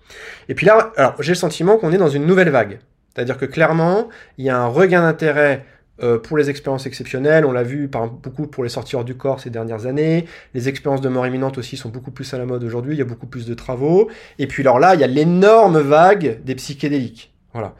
Et 0.48 0.54
puis 0.54 0.64
là, 0.64 0.92
alors, 0.96 1.14
j'ai 1.20 1.32
le 1.32 1.36
sentiment 1.36 1.76
qu'on 1.76 1.92
est 1.92 1.98
dans 1.98 2.08
une 2.08 2.24
nouvelle 2.24 2.50
vague. 2.50 2.78
C'est-à-dire 3.14 3.38
que 3.38 3.46
clairement, 3.46 4.08
il 4.36 4.44
y 4.44 4.50
a 4.50 4.58
un 4.58 4.66
regain 4.66 5.00
d'intérêt 5.00 5.64
euh, 6.02 6.18
pour 6.18 6.36
les 6.36 6.50
expériences 6.50 6.86
exceptionnelles, 6.86 7.44
on 7.46 7.52
l'a 7.52 7.62
vu 7.62 7.88
par 7.88 8.08
beaucoup 8.08 8.46
pour 8.46 8.64
les 8.64 8.70
sorties 8.70 8.96
hors 8.96 9.04
du 9.04 9.16
corps 9.16 9.40
ces 9.40 9.50
dernières 9.50 9.86
années. 9.86 10.26
Les 10.54 10.68
expériences 10.68 11.00
de 11.00 11.08
mort 11.08 11.26
imminente 11.26 11.56
aussi 11.58 11.76
sont 11.76 11.88
beaucoup 11.88 12.10
plus 12.10 12.32
à 12.34 12.38
la 12.38 12.44
mode 12.44 12.64
aujourd'hui. 12.64 12.94
Il 12.94 12.98
y 12.98 13.02
a 13.02 13.06
beaucoup 13.06 13.26
plus 13.26 13.46
de 13.46 13.54
travaux. 13.54 14.10
Et 14.38 14.46
puis 14.46 14.62
alors 14.62 14.78
là, 14.78 14.94
il 14.94 15.00
y 15.00 15.04
a 15.04 15.08
l'énorme 15.08 15.78
vague 15.80 16.42
des 16.44 16.54
psychédéliques. 16.54 17.32
Voilà. 17.52 17.74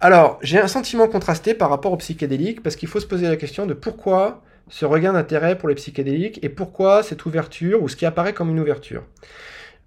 Alors, 0.00 0.38
j'ai 0.42 0.60
un 0.60 0.68
sentiment 0.68 1.08
contrasté 1.08 1.54
par 1.54 1.70
rapport 1.70 1.92
aux 1.92 1.96
psychédéliques 1.96 2.62
parce 2.62 2.76
qu'il 2.76 2.88
faut 2.88 3.00
se 3.00 3.06
poser 3.06 3.28
la 3.28 3.36
question 3.36 3.66
de 3.66 3.72
pourquoi 3.72 4.42
ce 4.68 4.84
regain 4.84 5.12
d'intérêt 5.12 5.56
pour 5.56 5.68
les 5.68 5.74
psychédéliques 5.74 6.40
et 6.42 6.48
pourquoi 6.48 7.02
cette 7.02 7.24
ouverture 7.24 7.82
ou 7.82 7.88
ce 7.88 7.96
qui 7.96 8.04
apparaît 8.04 8.32
comme 8.32 8.50
une 8.50 8.60
ouverture. 8.60 9.04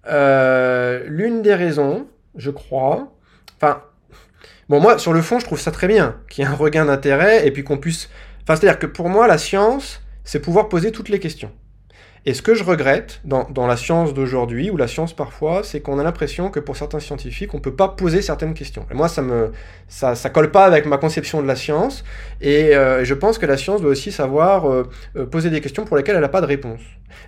Euh, 0.08 1.04
L'une 1.06 1.42
des 1.42 1.54
raisons, 1.54 2.06
je 2.34 2.50
crois, 2.50 3.12
enfin, 3.56 3.82
Bon, 4.68 4.80
moi, 4.80 4.98
sur 4.98 5.12
le 5.12 5.22
fond, 5.22 5.38
je 5.38 5.44
trouve 5.44 5.60
ça 5.60 5.70
très 5.70 5.86
bien, 5.86 6.16
qu'il 6.28 6.42
y 6.42 6.46
ait 6.46 6.50
un 6.50 6.54
regain 6.54 6.86
d'intérêt 6.86 7.46
et 7.46 7.52
puis 7.52 7.62
qu'on 7.62 7.78
puisse. 7.78 8.08
Enfin, 8.42 8.56
c'est-à-dire 8.56 8.78
que 8.78 8.86
pour 8.86 9.08
moi, 9.08 9.28
la 9.28 9.38
science, 9.38 10.02
c'est 10.24 10.40
pouvoir 10.40 10.68
poser 10.68 10.90
toutes 10.90 11.08
les 11.08 11.20
questions. 11.20 11.52
Et 12.28 12.34
ce 12.34 12.42
que 12.42 12.56
je 12.56 12.64
regrette 12.64 13.20
dans, 13.24 13.48
dans 13.50 13.68
la 13.68 13.76
science 13.76 14.12
d'aujourd'hui, 14.12 14.68
ou 14.70 14.76
la 14.76 14.88
science 14.88 15.12
parfois, 15.12 15.62
c'est 15.62 15.80
qu'on 15.80 16.00
a 16.00 16.02
l'impression 16.02 16.50
que 16.50 16.58
pour 16.58 16.76
certains 16.76 16.98
scientifiques, 16.98 17.54
on 17.54 17.58
ne 17.58 17.62
peut 17.62 17.76
pas 17.76 17.88
poser 17.88 18.20
certaines 18.20 18.52
questions. 18.52 18.84
Et 18.90 18.94
moi, 18.94 19.06
ça 19.06 19.22
me 19.22 19.52
ça, 19.86 20.16
ça 20.16 20.28
colle 20.28 20.50
pas 20.50 20.64
avec 20.64 20.86
ma 20.86 20.98
conception 20.98 21.40
de 21.40 21.46
la 21.46 21.54
science. 21.54 22.02
Et 22.40 22.74
euh, 22.74 23.04
je 23.04 23.14
pense 23.14 23.38
que 23.38 23.46
la 23.46 23.56
science 23.56 23.80
doit 23.80 23.92
aussi 23.92 24.10
savoir 24.10 24.68
euh, 24.68 24.90
euh 25.14 25.24
poser 25.26 25.50
des 25.50 25.60
questions 25.60 25.84
pour 25.84 25.96
lesquelles 25.96 26.16
elle 26.16 26.20
n'a 26.20 26.28
pas 26.28 26.40
de 26.40 26.46
réponse. 26.46 26.80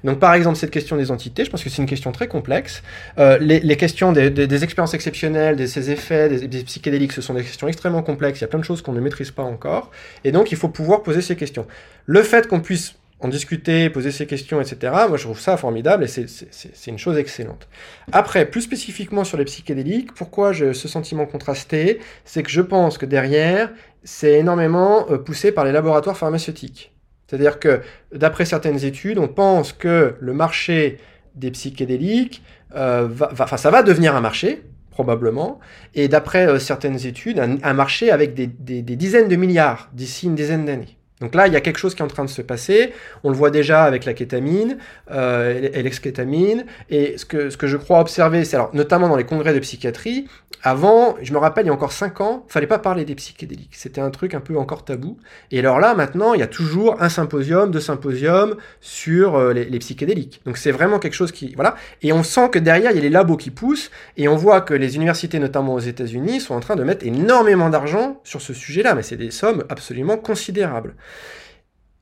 Donc, 0.03 0.19
par 0.19 0.35
exemple, 0.35 0.57
cette 0.59 0.73
question 0.73 0.97
des 0.97 1.13
entités, 1.13 1.45
je 1.45 1.51
pense 1.51 1.63
que 1.63 1.71
c'est 1.71 1.81
une 1.81 1.89
question 1.89 2.11
très 2.11 2.27
complexe. 2.27 2.83
Euh, 3.19 3.39
les, 3.41 3.61
les, 3.61 3.77
questions 3.77 4.11
des, 4.11 4.31
des, 4.31 4.49
des, 4.49 4.65
expériences 4.65 4.95
exceptionnelles, 4.95 5.55
de 5.55 5.67
ces 5.67 5.93
effets, 5.93 6.29
des, 6.29 6.49
des 6.49 6.65
psychédéliques, 6.65 7.13
ce 7.13 7.23
sont 7.23 7.35
des 7.35 7.45
questions 7.45 7.69
extrêmement 7.69 8.03
complexes. 8.03 8.41
Il 8.41 8.43
y 8.43 8.45
a 8.45 8.49
plein 8.49 8.59
de 8.59 8.65
choses 8.65 8.83
qu'on 8.83 8.93
ne 8.93 9.01
maîtrise 9.01 9.31
pas 9.31 9.45
encore. 9.45 9.93
Et 10.25 10.33
donc, 10.33 10.51
il 10.51 10.59
faut 10.59 10.69
pouvoir 10.69 11.05
poser 11.05 11.23
ces 11.23 11.37
questions. 11.37 11.67
Le 12.07 12.23
fait 12.23 12.49
qu'on 12.49 12.61
puisse 12.61 12.97
en 13.21 13.29
discuter, 13.29 13.91
poser 13.91 14.13
ses 14.13 14.27
questions, 14.27 14.61
etc. 14.61 14.93
Moi, 15.09 15.17
je 15.17 15.25
trouve 15.25 15.41
ça 15.41 15.57
formidable 15.57 16.05
et 16.05 16.07
c'est 16.07 16.91
une 16.91 16.99
chose 16.99 17.19
excellente. 17.19 17.69
Après, 18.13 18.47
plus 18.47 18.63
spécifiquement 18.63 19.25
sur 19.25 19.37
les 19.37 19.45
psychédéliques, 19.45 20.15
pourquoi 20.15 20.53
j'ai 20.53 20.73
ce 20.73 20.87
sentiment 20.87 21.27
contrasté? 21.27 21.99
C'est 22.25 22.43
que 22.43 22.51
je 22.51 22.61
pense 22.61 22.97
que 22.97 23.07
derrière, 23.07 23.71
c'est 24.05 24.39
énormément 24.39 25.11
euh, 25.11 25.19
poussé 25.19 25.51
par 25.51 25.65
les 25.65 25.73
laboratoires 25.73 26.17
pharmaceutiques. 26.17 26.93
C'est-à-dire 27.27 27.59
que, 27.59 27.81
d'après 28.15 28.45
certaines 28.45 28.85
études, 28.85 29.19
on 29.19 29.29
pense 29.29 29.73
que 29.73 30.15
le 30.21 30.33
marché 30.33 30.99
des 31.35 31.51
psychédéliques, 31.51 32.43
euh, 32.75 33.09
va, 33.11 33.29
va, 33.33 33.57
ça 33.57 33.71
va 33.71 33.83
devenir 33.83 34.15
un 34.15 34.21
marché, 34.21 34.63
probablement, 34.91 35.59
et 35.95 36.09
d'après 36.09 36.47
euh, 36.47 36.59
certaines 36.59 37.05
études, 37.05 37.39
un, 37.41 37.75
marché 37.75 38.11
avec 38.11 38.35
des, 38.35 38.47
des 38.47 38.97
dizaines 38.97 39.29
de 39.29 39.37
milliards 39.37 39.91
d'ici 39.93 40.27
une 40.27 40.37
dizaine 40.37 40.65
d'années. 40.65 40.98
Donc 41.21 41.35
là, 41.35 41.47
il 41.47 41.53
y 41.53 41.57
a 41.57 41.61
quelque 41.61 41.79
chose 41.79 41.95
qui 41.95 42.03
est 42.03 42.05
en 42.05 42.09
train 42.09 42.25
de 42.25 42.31
se 42.31 42.43
passer. 42.43 42.93
On 43.25 43.31
le 43.31 43.37
voit 43.37 43.51
déjà 43.51 43.85
avec 43.85 44.05
la 44.05 44.15
kétamine 44.15 44.79
euh, 45.11 45.69
et 45.73 45.83
l'exkétamine. 45.83 46.65
Et 46.91 47.19
ce 47.19 47.25
que, 47.25 47.51
ce 47.51 47.57
que 47.57 47.67
je 47.67 47.77
crois 47.77 48.01
observer, 48.01 48.45
c'est 48.45 48.57
alors 48.57 48.71
notamment 48.75 49.09
dans 49.09 49.17
les 49.17 49.25
congrès 49.25 49.53
de 49.53 49.59
psychiatrie, 49.59 50.29
avant, 50.63 51.17
je 51.23 51.33
me 51.33 51.39
rappelle, 51.39 51.67
il 51.67 51.69
y 51.69 51.71
a 51.71 51.73
encore 51.73 51.93
5 51.93 52.21
ans, 52.21 52.45
il 52.49 52.53
fallait 52.53 52.67
pas 52.67 52.79
parler 52.79 53.05
des 53.05 53.15
psychédéliques. 53.15 53.75
C'était 53.77 54.01
un 54.01 54.11
truc 54.11 54.35
un 54.35 54.41
peu 54.41 54.59
encore 54.59 54.85
tabou. 54.85 55.19
Et 55.51 55.59
alors 55.61 55.79
là, 55.79 55.95
maintenant, 55.95 56.35
il 56.35 56.41
y 56.41 56.43
a 56.43 56.49
toujours 56.49 57.01
un 57.01 57.09
symposium, 57.09 57.71
deux 57.71 57.81
symposiums 57.81 58.57
sur 58.81 59.37
euh, 59.37 59.53
les, 59.53 59.79
psychédéliques. 59.79 60.41
Donc 60.45 60.57
c'est 60.57 60.73
vraiment 60.73 60.99
quelque 60.99 61.15
chose 61.15 61.33
qui... 61.33 61.55
Voilà. 61.55 61.77
Et 62.03 62.13
on 62.13 62.23
sent 62.23 62.49
que 62.51 62.59
derrière, 62.59 62.91
il 62.91 62.97
y 62.97 62.99
a 62.99 63.03
les 63.03 63.11
labos 63.11 63.37
qui 63.37 63.51
poussent. 63.51 63.91
Et 64.17 64.27
on 64.29 64.37
voit 64.37 64.61
que 64.61 64.75
les 64.75 64.97
universités, 64.97 65.39
notamment 65.39 65.75
aux 65.75 65.81
États-Unis, 65.81 66.41
sont 66.41 66.55
en 66.55 66.61
train 66.61 66.77
de 66.77 66.83
mettre 66.83 67.07
énormément 67.07 67.71
d'argent 67.71 68.21
sur 68.25 68.43
ce 68.43 68.53
sujet-là. 68.53 68.95
Mais 68.95 69.03
c'est 69.03 69.17
des 69.17 69.31
sommes 69.31 69.65
absolument 69.69 70.17
considérables. 70.17 70.95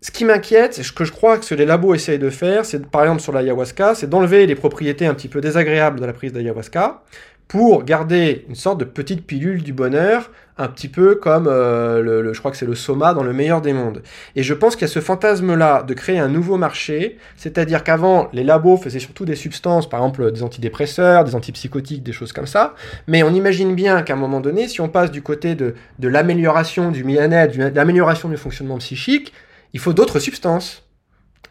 Ce 0.03 0.11
qui 0.11 0.25
m'inquiète, 0.25 0.75
ce 0.75 0.93
que 0.93 1.05
je 1.05 1.11
crois 1.11 1.39
que 1.39 1.45
ce 1.45 1.55
les 1.55 1.65
labos 1.65 1.95
essayent 1.95 2.19
de 2.19 2.31
faire, 2.31 2.65
c'est 2.65 2.87
par 2.87 3.03
exemple 3.03 3.23
sur 3.23 3.33
l'ayahuasca, 3.33 3.95
c'est 3.95 4.09
d'enlever 4.09 4.47
les 4.47 4.55
propriétés 4.55 5.07
un 5.07 5.15
petit 5.15 5.29
peu 5.29 5.41
désagréables 5.41 5.99
de 5.99 6.05
la 6.05 6.13
prise 6.13 6.33
d'ayahuasca 6.33 7.03
pour 7.49 7.85
garder 7.85 8.45
une 8.49 8.55
sorte 8.57 8.79
de 8.79 8.85
petite 8.85 9.25
pilule 9.25 9.63
du 9.63 9.73
bonheur, 9.73 10.31
un 10.59 10.69
petit 10.69 10.89
peu 10.89 11.15
comme 11.15 11.47
euh, 11.49 12.03
le, 12.03 12.23
le, 12.23 12.33
je 12.33 12.39
crois 12.39 12.51
que 12.51 12.57
c'est 12.57 12.67
le 12.67 12.75
soma 12.75 13.15
dans 13.15 13.23
le 13.23 13.33
meilleur 13.33 13.61
des 13.61 13.73
mondes. 13.73 14.03
Et 14.35 14.43
je 14.43 14.55
pense 14.55 14.75
qu'il 14.75 14.83
y 14.83 14.91
a 14.91 14.93
ce 14.93 15.01
fantasme-là 15.01 15.83
de 15.83 15.95
créer 15.95 16.19
un 16.19 16.29
nouveau 16.29 16.57
marché, 16.57 17.19
c'est-à-dire 17.37 17.85
qu'avant, 17.85 18.29
les 18.33 18.43
labos 18.43 18.79
faisaient 18.79 18.99
surtout 18.99 19.25
des 19.25 19.37
substances, 19.37 19.89
par 19.89 20.01
exemple 20.01 20.33
des 20.33 20.43
antidépresseurs, 20.43 21.25
des 21.25 21.35
antipsychotiques, 21.35 22.03
des 22.03 22.13
choses 22.13 22.33
comme 22.33 22.47
ça, 22.47 22.75
mais 23.07 23.23
on 23.23 23.31
imagine 23.31 23.75
bien 23.75 24.03
qu'à 24.03 24.15
un 24.15 24.17
moment 24.17 24.41
donné, 24.41 24.67
si 24.67 24.81
on 24.81 24.89
passe 24.89 25.11
du 25.11 25.23
côté 25.23 25.55
de, 25.55 25.75
de 25.99 26.09
l'amélioration 26.09 26.91
du 26.91 27.05
bien-être, 27.05 27.57
de 27.57 27.77
l'amélioration 27.77 28.29
du 28.29 28.37
fonctionnement 28.37 28.79
psychique, 28.79 29.33
il 29.73 29.81
faut 29.81 29.93
d'autres 29.93 30.19
substances. 30.19 30.83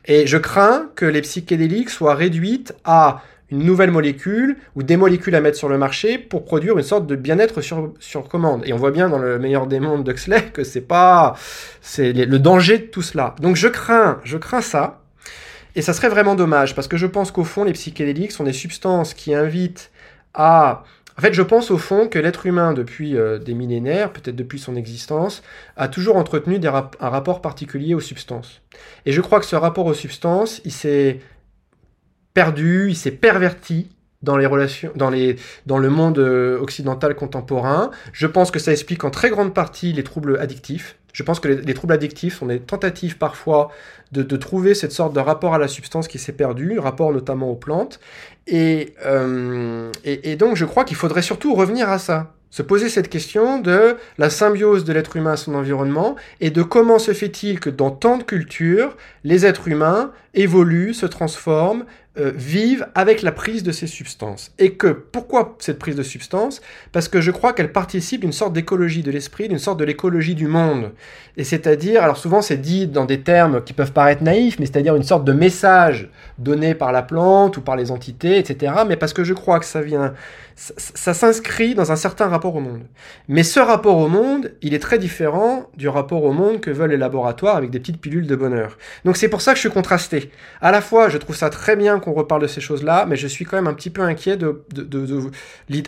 Et 0.08 0.28
je 0.28 0.38
crains 0.38 0.90
que 0.96 1.06
les 1.06 1.22
psychédéliques 1.22 1.90
soient 1.90 2.16
réduites 2.16 2.74
à 2.84 3.24
une 3.52 3.64
nouvelle 3.64 3.92
molécule 3.92 4.58
ou 4.76 4.84
des 4.84 4.98
molécules 4.98 5.36
à 5.36 5.42
mettre 5.42 5.58
sur 5.58 5.70
le 5.70 5.78
marché 5.78 6.18
pour 6.18 6.46
produire 6.46 6.78
une 6.78 6.84
sorte 6.84 7.06
de 7.06 7.16
bien-être 7.16 7.62
sur, 7.62 7.94
sur 8.00 8.28
commande. 8.28 8.64
Et 8.66 8.74
on 8.74 8.78
voit 8.78 8.92
bien 8.92 9.10
dans 9.10 9.20
le 9.20 9.38
meilleur 9.38 9.68
des 9.68 9.80
mondes 9.80 10.04
d'Huxley 10.04 10.52
que 10.52 10.64
c'est 10.64 10.82
pas, 10.82 11.36
c'est 11.82 12.14
le 12.14 12.40
danger 12.40 12.80
de 12.80 12.84
tout 12.86 13.02
cela. 13.04 13.36
Donc 13.40 13.56
je 13.56 13.68
crains, 13.68 14.20
je 14.24 14.38
crains 14.38 14.62
ça. 14.62 15.02
Et 15.76 15.82
ça 15.82 15.94
serait 15.94 16.10
vraiment 16.10 16.36
dommage 16.36 16.74
parce 16.74 16.88
que 16.88 16.98
je 16.98 17.06
pense 17.06 17.32
qu'au 17.32 17.44
fond, 17.44 17.66
les 17.66 17.74
psychédéliques 17.74 18.32
sont 18.32 18.46
des 18.46 18.54
substances 18.54 19.14
qui 19.14 19.36
invitent 19.36 19.92
à 20.34 20.84
En 21.18 21.22
fait, 21.22 21.34
je 21.34 21.42
pense 21.42 21.70
au 21.70 21.78
fond 21.78 22.08
que 22.08 22.20
l'être 22.20 22.46
humain, 22.46 22.74
depuis 22.74 23.16
euh, 23.16 23.40
des 23.40 23.54
millénaires, 23.54 24.12
peut-être 24.12 24.36
depuis 24.36 24.60
son 24.60 24.76
existence, 24.76 25.44
a 25.78 25.88
toujours 25.88 26.16
entretenu 26.18 26.60
des 26.60 26.68
un 26.68 27.10
rapport 27.10 27.42
particulier 27.42 27.94
aux 27.94 28.02
substances. 28.02 28.62
Et 29.06 29.12
je 29.12 29.22
crois 29.22 29.40
que 29.40 29.46
ce 29.46 29.56
rapport 29.56 29.86
aux 29.86 29.94
substances, 29.94 30.62
il 30.66 30.72
s'est 30.72 31.20
perdu, 32.36 32.90
il 32.90 32.96
s'est 32.96 33.10
perverti 33.10 33.90
dans 34.22 34.38
les 34.38 34.46
relations, 34.46 34.92
dans 34.96 35.10
les, 35.10 35.38
dans 35.66 35.80
le 35.80 35.90
monde 35.90 36.20
euh, 36.20 36.60
occidental 36.60 37.16
contemporain. 37.16 37.92
Je 38.12 38.28
pense 38.28 38.52
que 38.52 38.60
ça 38.60 38.72
explique 38.72 39.04
en 39.04 39.10
très 39.10 39.30
grande 39.30 39.54
partie 39.54 39.94
les 39.94 40.04
troubles 40.04 40.38
addictifs. 40.40 40.98
Je 41.14 41.24
pense 41.24 41.40
que 41.40 41.48
les, 41.48 41.62
les 41.62 41.74
troubles 41.74 41.94
addictifs 41.94 42.38
sont 42.38 42.48
des 42.48 42.60
tentatives 42.60 43.18
parfois 43.18 43.72
de, 44.12 44.22
de 44.22 44.36
trouver 44.36 44.74
cette 44.74 44.92
sorte 44.92 45.14
de 45.14 45.20
rapport 45.20 45.54
à 45.54 45.58
la 45.58 45.68
substance 45.68 46.08
qui 46.08 46.20
s'est 46.20 46.34
perdu, 46.34 46.78
rapport 46.78 47.12
notamment 47.14 47.50
aux 47.50 47.56
plantes. 47.56 48.00
Et, 48.48 48.94
euh, 49.06 49.92
et, 50.04 50.32
et 50.32 50.36
donc 50.36 50.56
je 50.56 50.66
crois 50.66 50.84
qu'il 50.84 50.98
faudrait 50.98 51.22
surtout 51.22 51.56
revenir 51.56 51.90
à 51.90 52.00
ça. 52.00 52.34
Se 52.52 52.62
poser 52.64 52.88
cette 52.88 53.10
question 53.10 53.60
de 53.60 53.98
la 54.18 54.30
symbiose 54.30 54.86
de 54.86 54.94
l'être 54.94 55.18
humain 55.18 55.34
à 55.34 55.38
son 55.38 55.56
environnement 55.56 56.16
et 56.40 56.52
de 56.52 56.64
comment 56.64 57.00
se 57.00 57.12
fait-il 57.12 57.60
que 57.60 57.70
dans 57.70 57.92
tant 57.92 58.18
de 58.18 58.24
cultures, 58.24 58.96
les 59.26 59.46
êtres 59.46 59.68
humains 59.68 60.12
évoluent, 60.34 60.94
se 60.94 61.06
transforment, 61.06 61.84
euh, 62.18 62.32
vivent 62.34 62.88
avec 62.96 63.22
la 63.22 63.32
prise 63.34 63.62
de 63.64 63.72
ces 63.72 63.88
substances. 63.88 64.54
Et 64.58 64.76
que, 64.76 64.88
pourquoi 64.88 65.58
cette 65.60 65.80
prise 65.80 65.96
de 65.96 66.04
substances? 66.04 66.62
Parce 66.92 67.10
que 67.10 67.20
je 67.20 67.30
crois 67.32 67.52
qu'elle 67.52 67.74
participe 67.74 68.22
d'une 68.22 68.32
sorte 68.32 68.54
d'écologie 68.54 69.04
de 69.04 69.12
l'esprit, 69.12 69.50
d'une 69.50 69.60
sorte 69.60 69.80
de 69.80 69.84
l'écologie 69.84 70.34
du 70.34 70.48
monde. 70.48 70.92
Et 71.36 71.44
c'est-à-dire, 71.44 72.04
alors 72.04 72.18
souvent 72.18 72.42
c'est 72.42 72.58
dit 72.58 72.88
dans 72.88 73.04
des 73.04 73.20
termes 73.20 73.64
qui 73.64 73.74
peuvent 73.74 73.92
paraître 73.92 74.24
naïfs, 74.24 74.60
mais 74.60 74.66
c'est-à-dire 74.66 74.96
une 74.96 75.04
sorte 75.04 75.26
de 75.26 75.34
message 75.34 76.10
donné 76.38 76.74
par 76.74 76.92
la 76.92 77.04
plante 77.04 77.58
ou 77.58 77.62
par 77.62 77.76
les 77.76 77.92
entités, 77.92 78.38
etc. 78.38 78.74
Mais 78.88 78.96
parce 78.96 79.12
que 79.12 79.24
je 79.24 79.34
crois 79.34 79.60
que 79.60 79.66
ça 79.66 79.82
vient, 79.82 80.14
ça, 80.56 81.14
s'inscrit 81.14 81.76
dans 81.76 81.92
un 81.92 81.98
certain 81.98 82.28
rapport 82.28 82.56
au 82.56 82.62
monde. 82.62 82.84
Mais 83.28 83.44
ce 83.44 83.60
rapport 83.60 83.98
au 83.98 84.08
monde, 84.08 84.54
il 84.62 84.74
est 84.74 84.80
très 84.80 84.98
différent 84.98 85.70
du 85.76 85.90
rapport 85.90 86.24
au 86.24 86.32
monde 86.32 86.62
que 86.62 86.72
veulent 86.72 86.92
les 86.92 86.98
laboratoires 86.98 87.58
avec 87.58 87.72
des 87.72 87.80
petites 87.80 88.00
pilules 88.00 88.26
de 88.26 88.36
bonheur. 88.36 88.78
Donc 89.04 89.18
c'est 89.18 89.28
pour 89.28 89.42
ça 89.42 89.52
que 89.52 89.58
je 89.58 89.62
suis 89.62 89.70
contrasté. 89.70 90.32
À 90.62 90.72
la 90.72 90.80
fois, 90.80 91.10
je 91.10 91.18
trouve 91.18 91.36
ça 91.36 91.50
très 91.50 91.76
bien 91.76 92.00
qu'on 92.00 92.14
reparle 92.14 92.42
de 92.42 92.48
ces 92.48 92.62
choses-là, 92.62 93.06
mais 93.06 93.18
je 93.18 93.28
suis 93.28 93.44
quand 93.44 93.58
même 93.58 93.68
un 93.68 93.74
petit 93.74 93.90
peu 93.90 94.02
inquiet 94.02 94.38
de, 94.38 94.64
de, 94.74 94.84
de 94.84 95.32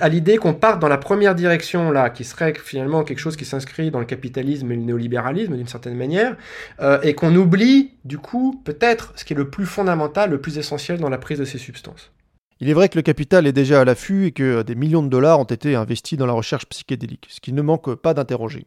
à 0.01 0.09
l'idée 0.09 0.37
qu'on 0.37 0.53
parte 0.53 0.79
dans 0.79 0.89
la 0.89 0.97
première 0.97 1.33
direction 1.33 1.91
là, 1.91 2.09
qui 2.09 2.25
serait 2.25 2.53
finalement 2.61 3.03
quelque 3.03 3.19
chose 3.19 3.37
qui 3.37 3.45
s'inscrit 3.45 3.89
dans 3.89 3.99
le 3.99 4.05
capitalisme 4.05 4.69
et 4.71 4.75
le 4.75 4.81
néolibéralisme 4.81 5.55
d'une 5.55 5.67
certaine 5.67 5.95
manière, 5.95 6.35
euh, 6.81 6.99
et 7.03 7.13
qu'on 7.13 7.33
oublie 7.35 7.93
du 8.03 8.17
coup 8.17 8.61
peut-être 8.65 9.13
ce 9.15 9.23
qui 9.23 9.33
est 9.33 9.37
le 9.37 9.49
plus 9.49 9.65
fondamental, 9.65 10.29
le 10.29 10.41
plus 10.41 10.57
essentiel 10.57 10.99
dans 10.99 11.09
la 11.09 11.17
prise 11.17 11.39
de 11.39 11.45
ces 11.45 11.57
substances. 11.57 12.11
Il 12.59 12.69
est 12.69 12.73
vrai 12.73 12.89
que 12.89 12.97
le 12.97 13.03
capital 13.03 13.45
est 13.45 13.53
déjà 13.53 13.81
à 13.81 13.85
l'affût 13.85 14.25
et 14.25 14.31
que 14.31 14.63
des 14.63 14.75
millions 14.75 15.03
de 15.03 15.09
dollars 15.09 15.39
ont 15.39 15.43
été 15.43 15.75
investis 15.75 16.17
dans 16.17 16.25
la 16.25 16.33
recherche 16.33 16.65
psychédélique, 16.65 17.27
ce 17.29 17.39
qui 17.39 17.53
ne 17.53 17.61
manque 17.61 17.93
pas 17.95 18.13
d'interroger. 18.13 18.65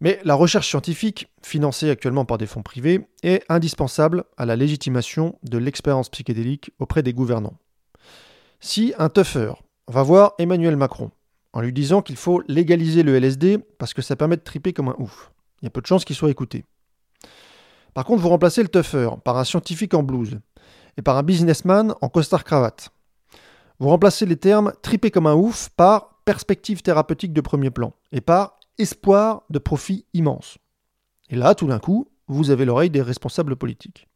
Mais 0.00 0.20
la 0.24 0.34
recherche 0.34 0.68
scientifique, 0.68 1.28
financée 1.42 1.90
actuellement 1.90 2.24
par 2.24 2.38
des 2.38 2.46
fonds 2.46 2.62
privés, 2.62 3.06
est 3.22 3.44
indispensable 3.48 4.24
à 4.36 4.46
la 4.46 4.56
légitimation 4.56 5.38
de 5.42 5.58
l'expérience 5.58 6.08
psychédélique 6.08 6.70
auprès 6.78 7.02
des 7.02 7.12
gouvernants. 7.12 7.58
Si 8.60 8.94
un 8.98 9.08
tougher 9.08 9.52
va 9.86 10.02
voir 10.02 10.34
Emmanuel 10.38 10.76
Macron 10.76 11.10
en 11.52 11.60
lui 11.60 11.72
disant 11.72 12.02
qu'il 12.02 12.16
faut 12.16 12.42
légaliser 12.48 13.02
le 13.02 13.16
LSD 13.16 13.58
parce 13.78 13.92
que 13.92 14.02
ça 14.02 14.16
permet 14.16 14.36
de 14.36 14.42
triper 14.42 14.72
comme 14.72 14.88
un 14.88 14.96
ouf, 14.98 15.32
il 15.60 15.66
y 15.66 15.68
a 15.68 15.70
peu 15.70 15.80
de 15.80 15.86
chances 15.86 16.04
qu'il 16.04 16.16
soit 16.16 16.30
écouté. 16.30 16.64
Par 17.94 18.04
contre, 18.04 18.22
vous 18.22 18.28
remplacez 18.28 18.62
le 18.62 18.68
tougher 18.68 19.10
par 19.24 19.38
un 19.38 19.44
scientifique 19.44 19.94
en 19.94 20.04
blouse 20.04 20.38
et 20.98 21.02
par 21.02 21.16
un 21.16 21.22
businessman 21.22 21.94
en 22.02 22.08
costard-cravate. 22.08 22.90
Vous 23.78 23.88
remplacez 23.88 24.26
les 24.26 24.36
termes 24.36 24.72
triper 24.82 25.10
comme 25.10 25.28
un 25.28 25.34
ouf 25.34 25.70
par 25.70 26.20
perspective 26.24 26.82
thérapeutique 26.82 27.32
de 27.32 27.40
premier 27.40 27.70
plan 27.70 27.94
et 28.12 28.20
par 28.20 28.58
espoir 28.76 29.44
de 29.48 29.60
profit 29.60 30.04
immense. 30.12 30.58
Et 31.30 31.36
là, 31.36 31.54
tout 31.54 31.68
d'un 31.68 31.78
coup, 31.78 32.08
vous 32.26 32.50
avez 32.50 32.64
l'oreille 32.64 32.90
des 32.90 33.00
responsables 33.00 33.56
politiques. 33.56 34.08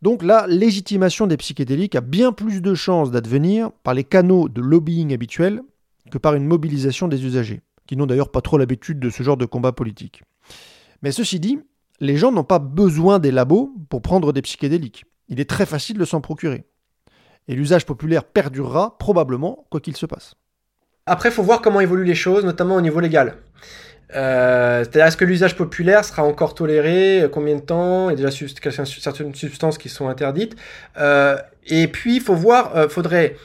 Donc 0.00 0.22
la 0.22 0.46
légitimation 0.46 1.26
des 1.26 1.36
psychédéliques 1.36 1.94
a 1.94 2.00
bien 2.00 2.32
plus 2.32 2.60
de 2.62 2.74
chances 2.74 3.10
d'advenir 3.10 3.70
par 3.82 3.94
les 3.94 4.04
canaux 4.04 4.48
de 4.48 4.60
lobbying 4.60 5.12
habituels 5.12 5.62
que 6.10 6.18
par 6.18 6.34
une 6.34 6.46
mobilisation 6.46 7.08
des 7.08 7.24
usagers, 7.24 7.60
qui 7.86 7.96
n'ont 7.96 8.06
d'ailleurs 8.06 8.32
pas 8.32 8.40
trop 8.40 8.58
l'habitude 8.58 9.00
de 9.00 9.10
ce 9.10 9.22
genre 9.22 9.36
de 9.36 9.46
combat 9.46 9.72
politique. 9.72 10.22
Mais 11.02 11.12
ceci 11.12 11.40
dit, 11.40 11.58
les 12.00 12.16
gens 12.16 12.32
n'ont 12.32 12.44
pas 12.44 12.58
besoin 12.58 13.18
des 13.18 13.30
labos 13.30 13.74
pour 13.88 14.02
prendre 14.02 14.32
des 14.32 14.42
psychédéliques. 14.42 15.04
Il 15.28 15.40
est 15.40 15.48
très 15.48 15.66
facile 15.66 15.98
de 15.98 16.04
s'en 16.04 16.20
procurer. 16.20 16.64
Et 17.48 17.54
l'usage 17.54 17.84
populaire 17.86 18.24
perdurera 18.24 18.96
probablement 18.98 19.66
quoi 19.70 19.80
qu'il 19.80 19.96
se 19.96 20.06
passe. 20.06 20.34
Après, 21.06 21.28
il 21.28 21.32
faut 21.32 21.42
voir 21.42 21.60
comment 21.60 21.80
évoluent 21.80 22.04
les 22.04 22.14
choses, 22.14 22.44
notamment 22.44 22.76
au 22.76 22.80
niveau 22.80 23.00
légal. 23.00 23.36
Euh, 24.14 24.82
C'est-à-dire, 24.84 25.06
est-ce 25.06 25.16
que 25.16 25.24
l'usage 25.24 25.56
populaire 25.56 26.04
sera 26.04 26.22
encore 26.22 26.54
toléré? 26.54 27.28
Combien 27.32 27.56
de 27.56 27.60
temps? 27.60 28.08
Il 28.08 28.18
y 28.18 28.24
a 28.24 28.30
déjà 28.30 28.48
certaines 28.86 29.34
substances 29.34 29.76
qui 29.76 29.88
sont 29.88 30.08
interdites. 30.08 30.56
Euh, 30.96 31.36
et 31.66 31.88
puis, 31.88 32.16
il 32.16 32.22
faut 32.22 32.34
voir, 32.34 32.76
euh, 32.76 32.88
faudrait, 32.88 33.36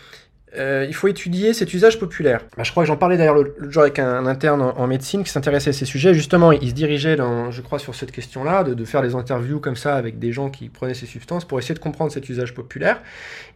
euh, 0.57 0.85
il 0.87 0.95
faut 0.95 1.07
étudier 1.07 1.53
cet 1.53 1.73
usage 1.73 1.99
populaire. 1.99 2.41
Bah, 2.57 2.63
je 2.63 2.71
crois 2.71 2.83
que 2.83 2.87
j'en 2.87 2.97
parlais 2.97 3.17
d'ailleurs 3.17 3.35
l'autre 3.35 3.51
jour 3.69 3.83
avec 3.83 3.99
un, 3.99 4.25
interne 4.25 4.61
en, 4.61 4.87
médecine 4.87 5.23
qui 5.23 5.29
s'intéressait 5.29 5.69
à 5.69 5.73
ces 5.73 5.85
sujets. 5.85 6.13
Justement, 6.13 6.51
il 6.51 6.69
se 6.69 6.73
dirigeait, 6.73 7.17
je 7.17 7.61
crois, 7.61 7.77
sur 7.77 7.93
cette 7.93 8.11
question-là, 8.11 8.63
de, 8.63 8.85
faire 8.85 9.03
des 9.03 9.13
interviews 9.13 9.59
comme 9.59 9.75
ça 9.75 9.95
avec 9.95 10.17
des 10.17 10.31
gens 10.31 10.49
qui 10.49 10.69
prenaient 10.69 10.95
ces 10.95 11.05
substances 11.05 11.45
pour 11.45 11.59
essayer 11.59 11.75
de 11.75 11.79
comprendre 11.79 12.11
cet 12.11 12.27
usage 12.29 12.55
populaire. 12.55 13.01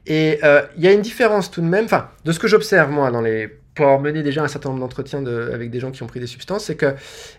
Et 0.06 0.40
euh, 0.44 0.62
il 0.78 0.84
y 0.84 0.88
a 0.88 0.92
une 0.92 1.02
différence 1.02 1.50
tout 1.50 1.62
de 1.62 1.66
même, 1.66 1.86
enfin, 1.86 2.10
de 2.26 2.32
ce 2.32 2.40
que 2.40 2.48
j'observe 2.48 2.92
moi 2.92 3.10
dans 3.10 3.22
les 3.22 3.50
pour 3.74 3.86
avoir 3.86 4.02
mené 4.02 4.22
déjà 4.22 4.44
un 4.44 4.48
certain 4.48 4.70
nombre 4.70 4.82
d'entretiens 4.82 5.24
de, 5.24 5.50
avec 5.52 5.72
des 5.72 5.80
gens 5.80 5.90
qui 5.90 6.04
ont 6.04 6.08
pris 6.08 6.20
des 6.20 6.28
substances, 6.28 6.66
c'est 6.66 6.76
que 6.76 6.94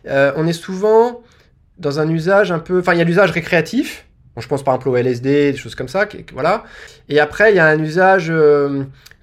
euh, 0.09 0.33
on 0.35 0.49
est 0.49 0.53
souvent 0.53 1.23
dans 1.79 2.01
un 2.01 2.09
usage 2.09 2.51
un 2.51 2.59
peu, 2.59 2.81
enfin 2.81 2.93
il 2.93 2.99
y 2.99 3.01
a 3.01 3.05
l'usage 3.05 3.31
récréatif. 3.31 4.05
Je 4.37 4.49
pense 4.49 4.65
par 4.65 4.75
exemple 4.75 4.89
au 4.89 4.97
LSD, 4.97 5.53
des 5.53 5.57
choses 5.57 5.77
comme 5.77 5.87
ça, 5.87 6.09
voilà. 6.33 6.65
Et 7.09 7.21
après 7.21 7.53
il 7.53 7.57
y 7.57 7.61
a 7.61 7.67
un 7.67 7.79
usage, 7.79 8.33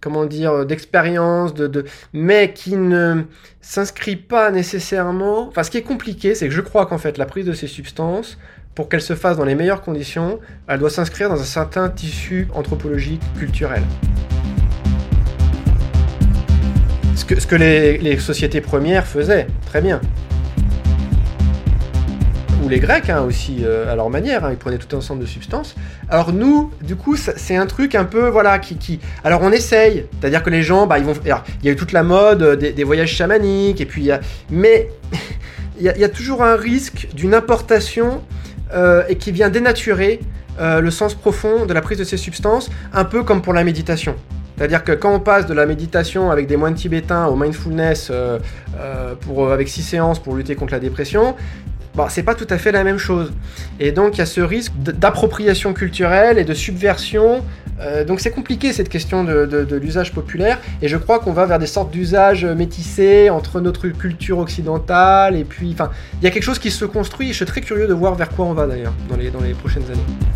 comment 0.01 0.25
dire, 0.25 0.65
d'expérience, 0.65 1.53
de, 1.53 1.85
mais 2.11 2.53
qui 2.53 2.75
ne 2.75 3.23
s'inscrit 3.61 4.15
pas 4.15 4.51
nécessairement. 4.51 5.47
Enfin, 5.47 5.63
ce 5.63 5.69
qui 5.69 5.77
est 5.77 5.83
compliqué, 5.83 6.35
c'est 6.35 6.47
que 6.47 6.53
je 6.53 6.61
crois 6.61 6.87
qu'en 6.87 6.97
fait 6.97 7.17
la 7.17 7.25
prise 7.25 7.45
de 7.45 7.53
ces 7.53 7.67
substances 7.67 8.37
pour 8.75 8.89
qu'elle 8.89 9.01
se 9.01 9.15
fasse 9.15 9.37
dans 9.37 9.45
les 9.45 9.55
meilleures 9.55 9.81
conditions, 9.81 10.39
elle 10.67 10.79
doit 10.79 10.89
s'inscrire 10.89 11.29
dans 11.29 11.39
un 11.39 11.45
certain 11.45 11.89
tissu 11.89 12.47
anthropologique, 12.53 13.21
culturel. 13.37 13.83
Ce 17.15 17.47
que, 17.47 17.55
les, 17.55 18.17
sociétés 18.17 18.61
premières 18.61 19.05
faisaient, 19.05 19.47
très 19.65 19.81
bien. 19.81 20.01
Ou 22.63 22.69
les 22.69 22.79
Grecs 22.79 23.09
hein, 23.09 23.21
aussi, 23.21 23.59
euh, 23.63 23.91
à 23.91 23.95
leur 23.95 24.09
manière, 24.09 24.45
hein, 24.45 24.49
ils 24.51 24.57
prenaient 24.57 24.77
tout 24.77 24.95
un 24.95 24.99
ensemble 24.99 25.21
de 25.21 25.25
substances. 25.25 25.75
Alors 26.09 26.31
nous, 26.31 26.71
du 26.81 26.95
coup, 26.95 27.15
c'est 27.15 27.55
un 27.55 27.65
truc 27.65 27.95
un 27.95 28.05
peu, 28.05 28.27
voilà, 28.29 28.59
qui... 28.59 28.99
Alors 29.23 29.41
on 29.41 29.51
essaye, 29.51 30.05
c'est-à-dire 30.19 30.43
que 30.43 30.49
les 30.49 30.61
gens, 30.61 30.87
bah, 30.87 30.99
ils 30.99 31.05
vont... 31.05 31.13
Il 31.25 31.65
y 31.65 31.69
a 31.69 31.71
eu 31.71 31.75
toute 31.75 31.91
la 31.91 32.03
mode 32.03 32.59
des, 32.59 32.71
des 32.71 32.83
voyages 32.83 33.11
chamaniques, 33.11 33.81
et 33.81 33.85
puis 33.85 34.03
y 34.03 34.11
a... 34.11 34.19
Mais 34.49 34.89
il 35.79 35.85
y, 35.85 36.03
a, 36.03 36.09
toujours 36.09 36.43
un 36.43 36.55
risque 36.55 37.07
d'une 37.15 37.33
importation 37.33 38.21
euh, 38.73 39.03
et 39.09 39.15
qui 39.15 39.31
vient 39.31 39.49
dénaturer 39.49 40.19
euh, 40.59 40.79
le 40.81 40.91
sens 40.91 41.15
profond 41.15 41.65
de 41.65 41.73
la 41.73 41.81
prise 41.81 41.97
de 41.97 42.03
ces 42.03 42.17
substances, 42.17 42.69
un 42.93 43.05
peu 43.05 43.23
comme 43.23 43.41
pour 43.41 43.53
la 43.53 43.63
méditation. 43.63 44.15
C'est-à-dire 44.57 44.83
que 44.83 44.91
quand 44.91 45.11
on 45.11 45.19
passe 45.19 45.47
de 45.47 45.55
la 45.55 45.65
méditation 45.65 46.29
avec 46.29 46.45
des 46.45 46.55
moines 46.55 46.75
tibétains 46.75 47.25
au 47.25 47.35
mindfulness 47.35 48.09
euh, 48.11 48.37
euh, 48.77 49.15
pour, 49.15 49.51
avec 49.51 49.67
six 49.67 49.81
séances 49.81 50.19
pour 50.19 50.35
lutter 50.35 50.53
contre 50.53 50.73
la 50.73 50.79
dépression, 50.79 51.35
bon, 51.95 52.05
c'est 52.09 52.23
pas 52.23 52.35
tout 52.35 52.47
à 52.49 52.57
fait 52.57 52.71
la 52.71 52.83
même 52.83 52.97
chose. 52.97 53.31
Et 53.79 53.91
donc 53.91 54.15
il 54.15 54.19
y 54.19 54.21
a 54.21 54.25
ce 54.25 54.41
risque 54.41 54.73
d'appropriation 54.77 55.73
culturelle 55.73 56.37
et 56.37 56.43
de 56.43 56.53
subversion. 56.53 57.43
Euh, 57.79 58.05
donc 58.05 58.19
c'est 58.19 58.31
compliqué 58.31 58.73
cette 58.73 58.89
question 58.89 59.23
de, 59.23 59.45
de, 59.45 59.75
l'usage 59.75 60.13
populaire. 60.13 60.59
Et 60.81 60.87
je 60.87 60.97
crois 60.97 61.19
qu'on 61.19 61.33
va 61.33 61.45
vers 61.45 61.59
des 61.59 61.67
sortes 61.67 61.91
d'usages 61.91 62.45
métissés 62.45 63.29
entre 63.29 63.59
notre 63.59 63.87
culture 63.87 64.37
occidentale 64.37 65.35
et 65.35 65.43
puis, 65.43 65.71
enfin, 65.73 65.89
il 66.21 66.23
y 66.23 66.27
a 66.27 66.31
quelque 66.31 66.43
chose 66.43 66.59
qui 66.59 66.71
se 66.71 66.85
construit. 66.85 67.29
Et 67.29 67.31
je 67.31 67.37
suis 67.37 67.45
très 67.45 67.61
curieux 67.61 67.87
de 67.87 67.93
voir 67.93 68.15
vers 68.15 68.29
quoi 68.29 68.45
on 68.45 68.53
va 68.53 68.67
d'ailleurs 68.67 68.93
dans 69.09 69.15
les, 69.15 69.31
dans 69.31 69.41
les 69.41 69.53
prochaines 69.53 69.85
années. 69.85 70.30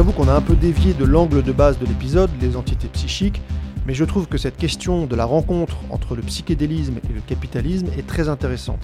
J'avoue 0.00 0.12
qu'on 0.12 0.28
a 0.28 0.34
un 0.34 0.40
peu 0.40 0.56
dévié 0.56 0.94
de 0.94 1.04
l'angle 1.04 1.42
de 1.42 1.52
base 1.52 1.78
de 1.78 1.84
l'épisode, 1.84 2.30
les 2.40 2.56
entités 2.56 2.88
psychiques, 2.88 3.42
mais 3.86 3.92
je 3.92 4.06
trouve 4.06 4.28
que 4.28 4.38
cette 4.38 4.56
question 4.56 5.04
de 5.04 5.14
la 5.14 5.26
rencontre 5.26 5.76
entre 5.90 6.16
le 6.16 6.22
psychédélisme 6.22 6.94
et 7.04 7.12
le 7.12 7.20
capitalisme 7.20 7.88
est 7.98 8.06
très 8.06 8.30
intéressante, 8.30 8.80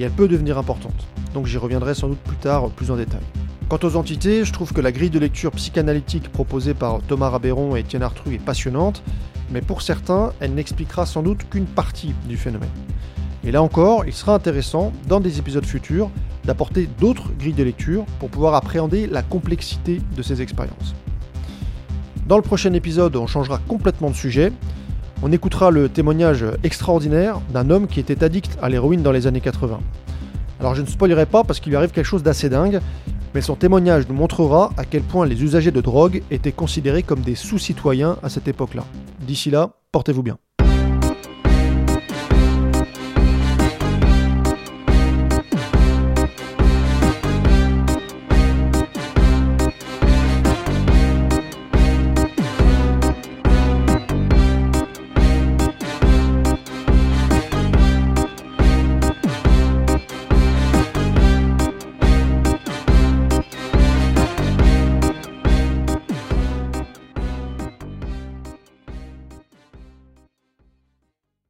et 0.00 0.02
elle 0.02 0.10
peut 0.10 0.26
devenir 0.26 0.58
importante. 0.58 1.06
Donc 1.32 1.46
j'y 1.46 1.58
reviendrai 1.58 1.94
sans 1.94 2.08
doute 2.08 2.18
plus 2.18 2.38
tard, 2.38 2.70
plus 2.70 2.90
en 2.90 2.96
détail. 2.96 3.20
Quant 3.68 3.78
aux 3.84 3.94
entités, 3.94 4.44
je 4.44 4.52
trouve 4.52 4.72
que 4.72 4.80
la 4.80 4.90
grille 4.90 5.10
de 5.10 5.20
lecture 5.20 5.52
psychanalytique 5.52 6.28
proposée 6.28 6.74
par 6.74 7.02
Thomas 7.02 7.28
Rabéron 7.28 7.76
et 7.76 7.80
Étienne 7.80 8.02
Artru 8.02 8.34
est 8.34 8.44
passionnante, 8.44 9.04
mais 9.52 9.60
pour 9.60 9.80
certains, 9.80 10.32
elle 10.40 10.54
n'expliquera 10.54 11.06
sans 11.06 11.22
doute 11.22 11.48
qu'une 11.48 11.66
partie 11.66 12.14
du 12.28 12.36
phénomène. 12.36 12.68
Et 13.44 13.50
là 13.52 13.62
encore, 13.62 14.04
il 14.06 14.12
sera 14.12 14.34
intéressant, 14.34 14.92
dans 15.08 15.20
des 15.20 15.38
épisodes 15.38 15.64
futurs, 15.64 16.10
d'apporter 16.44 16.88
d'autres 16.98 17.30
grilles 17.38 17.52
de 17.52 17.62
lecture 17.62 18.04
pour 18.18 18.30
pouvoir 18.30 18.54
appréhender 18.54 19.06
la 19.06 19.22
complexité 19.22 20.00
de 20.16 20.22
ces 20.22 20.42
expériences. 20.42 20.94
Dans 22.26 22.36
le 22.36 22.42
prochain 22.42 22.72
épisode, 22.72 23.16
on 23.16 23.26
changera 23.26 23.58
complètement 23.68 24.10
de 24.10 24.14
sujet. 24.14 24.52
On 25.22 25.32
écoutera 25.32 25.70
le 25.70 25.88
témoignage 25.88 26.44
extraordinaire 26.62 27.40
d'un 27.52 27.70
homme 27.70 27.86
qui 27.86 28.00
était 28.00 28.22
addict 28.22 28.58
à 28.60 28.68
l'héroïne 28.68 29.02
dans 29.02 29.12
les 29.12 29.26
années 29.26 29.40
80. 29.40 29.80
Alors 30.60 30.74
je 30.74 30.82
ne 30.82 30.86
spoilerai 30.86 31.26
pas 31.26 31.44
parce 31.44 31.60
qu'il 31.60 31.70
lui 31.70 31.76
arrive 31.76 31.90
quelque 31.90 32.04
chose 32.04 32.22
d'assez 32.22 32.48
dingue, 32.48 32.80
mais 33.34 33.40
son 33.40 33.54
témoignage 33.54 34.08
nous 34.08 34.14
montrera 34.14 34.70
à 34.76 34.84
quel 34.84 35.02
point 35.02 35.26
les 35.26 35.42
usagers 35.42 35.70
de 35.70 35.80
drogue 35.80 36.22
étaient 36.30 36.52
considérés 36.52 37.02
comme 37.02 37.20
des 37.20 37.34
sous-citoyens 37.34 38.16
à 38.22 38.28
cette 38.28 38.48
époque-là. 38.48 38.84
D'ici 39.20 39.50
là, 39.50 39.70
portez-vous 39.92 40.22
bien. 40.22 40.38